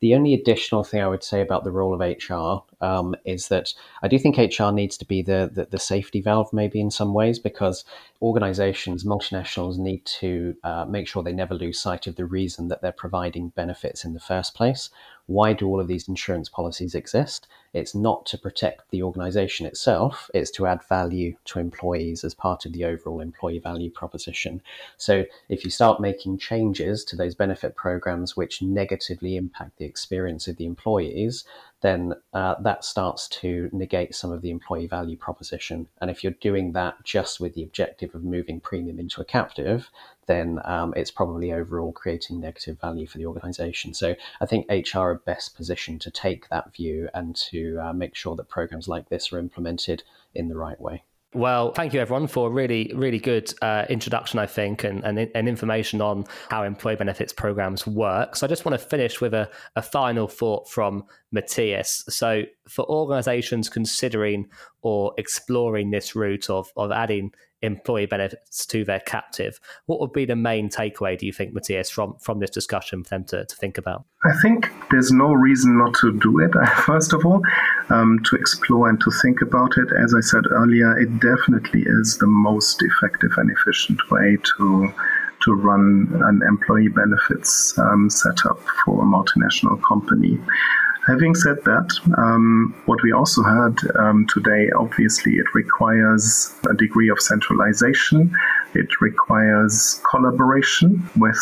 The 0.00 0.14
only 0.14 0.32
additional 0.32 0.84
thing 0.84 1.02
I 1.02 1.08
would 1.08 1.24
say 1.24 1.40
about 1.40 1.64
the 1.64 1.72
role 1.72 1.92
of 1.92 2.00
HR 2.00 2.62
um, 2.84 3.16
is 3.24 3.48
that 3.48 3.74
I 4.02 4.08
do 4.08 4.18
think 4.18 4.38
HR 4.38 4.70
needs 4.70 4.96
to 4.98 5.04
be 5.04 5.22
the, 5.22 5.50
the, 5.52 5.66
the 5.66 5.78
safety 5.78 6.20
valve, 6.20 6.52
maybe 6.52 6.80
in 6.80 6.90
some 6.90 7.14
ways, 7.14 7.38
because 7.38 7.84
organizations, 8.22 9.04
multinationals, 9.04 9.76
need 9.76 10.04
to 10.06 10.54
uh, 10.62 10.84
make 10.84 11.08
sure 11.08 11.22
they 11.22 11.32
never 11.32 11.54
lose 11.54 11.80
sight 11.80 12.06
of 12.06 12.16
the 12.16 12.26
reason 12.26 12.68
that 12.68 12.80
they're 12.80 12.92
providing 12.92 13.48
benefits 13.50 14.04
in 14.04 14.14
the 14.14 14.20
first 14.20 14.54
place. 14.54 14.90
Why 15.28 15.52
do 15.52 15.66
all 15.68 15.78
of 15.78 15.88
these 15.88 16.08
insurance 16.08 16.48
policies 16.48 16.94
exist? 16.94 17.46
It's 17.74 17.94
not 17.94 18.24
to 18.26 18.38
protect 18.38 18.90
the 18.90 19.02
organization 19.02 19.66
itself, 19.66 20.30
it's 20.32 20.50
to 20.52 20.66
add 20.66 20.82
value 20.82 21.36
to 21.44 21.58
employees 21.58 22.24
as 22.24 22.34
part 22.34 22.64
of 22.64 22.72
the 22.72 22.86
overall 22.86 23.20
employee 23.20 23.58
value 23.58 23.90
proposition. 23.90 24.62
So 24.96 25.26
if 25.50 25.64
you 25.64 25.70
start 25.70 26.00
making 26.00 26.38
changes 26.38 27.04
to 27.04 27.16
those 27.16 27.34
benefit 27.34 27.76
programs 27.76 28.38
which 28.38 28.62
negatively 28.62 29.36
impact 29.36 29.76
the 29.76 29.84
experience 29.84 30.48
of 30.48 30.56
the 30.56 30.64
employees, 30.64 31.44
then 31.82 32.14
uh, 32.32 32.54
that 32.62 32.82
starts 32.82 33.28
to 33.28 33.68
negate 33.70 34.14
some 34.14 34.32
of 34.32 34.40
the 34.40 34.50
employee 34.50 34.86
value 34.86 35.18
proposition. 35.18 35.88
And 36.00 36.10
if 36.10 36.24
you're 36.24 36.32
doing 36.40 36.72
that 36.72 37.04
just 37.04 37.38
with 37.38 37.52
the 37.52 37.62
objective 37.62 38.14
of 38.14 38.24
moving 38.24 38.60
premium 38.60 38.98
into 38.98 39.20
a 39.20 39.26
captive, 39.26 39.90
then 40.28 40.60
um, 40.64 40.94
it's 40.96 41.10
probably 41.10 41.52
overall 41.52 41.90
creating 41.90 42.38
negative 42.38 42.80
value 42.80 43.06
for 43.08 43.18
the 43.18 43.26
organization. 43.26 43.92
So 43.94 44.14
I 44.40 44.46
think 44.46 44.66
HR 44.70 44.98
are 44.98 45.14
best 45.26 45.56
positioned 45.56 46.00
to 46.02 46.10
take 46.12 46.48
that 46.50 46.72
view 46.74 47.08
and 47.14 47.34
to 47.50 47.78
uh, 47.82 47.92
make 47.92 48.14
sure 48.14 48.36
that 48.36 48.48
programs 48.48 48.86
like 48.86 49.08
this 49.08 49.32
are 49.32 49.38
implemented 49.38 50.04
in 50.34 50.48
the 50.48 50.56
right 50.56 50.80
way. 50.80 51.02
Well, 51.34 51.72
thank 51.72 51.92
you 51.92 52.00
everyone 52.00 52.26
for 52.26 52.48
a 52.48 52.50
really, 52.50 52.90
really 52.94 53.18
good 53.18 53.52
uh, 53.60 53.84
introduction, 53.90 54.38
I 54.38 54.46
think, 54.46 54.82
and, 54.82 55.04
and, 55.04 55.18
and, 55.34 55.46
information 55.46 56.00
on 56.00 56.24
how 56.48 56.62
employee 56.62 56.96
benefits 56.96 57.34
programs 57.34 57.86
work. 57.86 58.34
So 58.34 58.46
I 58.46 58.48
just 58.48 58.64
want 58.64 58.80
to 58.80 58.86
finish 58.86 59.20
with 59.20 59.34
a, 59.34 59.50
a 59.76 59.82
final 59.82 60.26
thought 60.26 60.70
from 60.70 61.04
Matthias. 61.30 62.02
So 62.08 62.44
for 62.66 62.88
organizations 62.88 63.68
considering 63.68 64.48
or 64.80 65.12
exploring 65.18 65.90
this 65.90 66.16
route 66.16 66.48
of, 66.48 66.72
of 66.78 66.92
adding 66.92 67.32
employee 67.62 68.06
benefits 68.06 68.66
to 68.66 68.84
their 68.84 69.00
captive. 69.00 69.60
What 69.86 70.00
would 70.00 70.12
be 70.12 70.24
the 70.24 70.36
main 70.36 70.68
takeaway, 70.68 71.18
do 71.18 71.26
you 71.26 71.32
think, 71.32 71.52
Matthias, 71.52 71.90
from, 71.90 72.16
from 72.20 72.38
this 72.38 72.50
discussion 72.50 73.04
for 73.04 73.10
them 73.10 73.24
to, 73.24 73.44
to 73.44 73.56
think 73.56 73.78
about? 73.78 74.04
I 74.24 74.32
think 74.40 74.70
there's 74.90 75.12
no 75.12 75.32
reason 75.32 75.78
not 75.78 75.94
to 76.00 76.18
do 76.18 76.40
it, 76.40 76.52
first 76.84 77.12
of 77.12 77.24
all, 77.24 77.42
um, 77.90 78.20
to 78.24 78.36
explore 78.36 78.88
and 78.88 79.00
to 79.00 79.10
think 79.22 79.42
about 79.42 79.76
it. 79.76 79.88
As 79.92 80.14
I 80.14 80.20
said 80.20 80.44
earlier, 80.50 80.98
it 80.98 81.20
definitely 81.20 81.84
is 81.86 82.18
the 82.18 82.26
most 82.26 82.82
effective 82.82 83.32
and 83.36 83.50
efficient 83.50 83.98
way 84.10 84.36
to 84.56 84.92
to 85.40 85.54
run 85.54 86.08
an 86.24 86.40
employee 86.48 86.88
benefits 86.88 87.78
um, 87.78 88.10
setup 88.10 88.60
for 88.84 89.02
a 89.02 89.06
multinational 89.06 89.80
company. 89.86 90.36
Having 91.08 91.36
said 91.36 91.56
that, 91.64 91.88
um, 92.18 92.74
what 92.84 93.02
we 93.02 93.12
also 93.12 93.42
had 93.42 93.78
um, 93.98 94.26
today, 94.26 94.68
obviously, 94.78 95.36
it 95.36 95.46
requires 95.54 96.54
a 96.68 96.74
degree 96.74 97.08
of 97.08 97.18
centralization. 97.18 98.30
It 98.74 99.00
requires 99.00 100.02
collaboration 100.10 101.08
with 101.16 101.40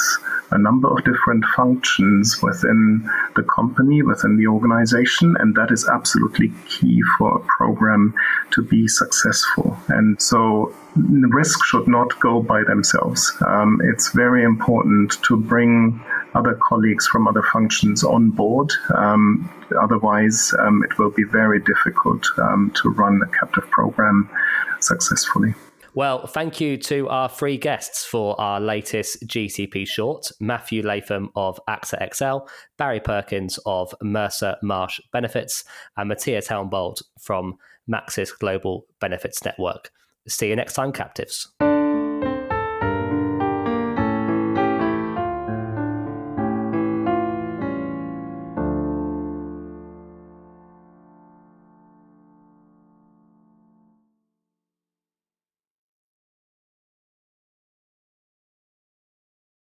a 0.52 0.58
number 0.58 0.88
of 0.88 1.04
different 1.04 1.44
functions 1.56 2.40
within 2.40 3.10
the 3.34 3.42
company, 3.42 4.02
within 4.02 4.36
the 4.36 4.46
organization, 4.46 5.34
and 5.40 5.56
that 5.56 5.72
is 5.72 5.88
absolutely 5.88 6.52
key 6.68 7.00
for 7.18 7.38
a 7.38 7.44
program 7.58 8.14
to 8.52 8.62
be 8.62 8.86
successful. 8.86 9.76
And 9.88 10.22
so 10.22 10.72
risk 10.94 11.64
should 11.64 11.88
not 11.88 12.18
go 12.20 12.40
by 12.40 12.62
themselves. 12.62 13.32
Um, 13.44 13.80
it's 13.82 14.12
very 14.12 14.44
important 14.44 15.20
to 15.24 15.36
bring 15.36 16.00
other 16.36 16.58
colleagues 16.62 17.06
from 17.06 17.26
other 17.26 17.42
functions 17.52 18.04
on 18.04 18.30
board. 18.30 18.70
Um, 18.94 19.50
otherwise, 19.80 20.54
um, 20.60 20.84
it 20.84 20.98
will 20.98 21.10
be 21.10 21.24
very 21.24 21.60
difficult 21.60 22.26
um, 22.38 22.72
to 22.82 22.90
run 22.90 23.20
a 23.22 23.38
captive 23.38 23.68
program 23.70 24.30
successfully. 24.80 25.54
Well, 25.94 26.26
thank 26.26 26.60
you 26.60 26.76
to 26.76 27.08
our 27.08 27.26
three 27.26 27.56
guests 27.56 28.04
for 28.04 28.38
our 28.38 28.60
latest 28.60 29.26
GCP 29.26 29.88
short 29.88 30.30
Matthew 30.40 30.82
Latham 30.82 31.30
of 31.34 31.58
AXA 31.66 32.14
XL, 32.14 32.46
Barry 32.76 33.00
Perkins 33.00 33.58
of 33.64 33.94
Mercer 34.02 34.56
Marsh 34.62 35.00
Benefits, 35.10 35.64
and 35.96 36.10
Matthias 36.10 36.48
Helmbold 36.48 37.00
from 37.18 37.56
Maxis 37.90 38.38
Global 38.38 38.84
Benefits 39.00 39.42
Network. 39.42 39.90
See 40.28 40.48
you 40.48 40.56
next 40.56 40.74
time, 40.74 40.92
captives. 40.92 41.50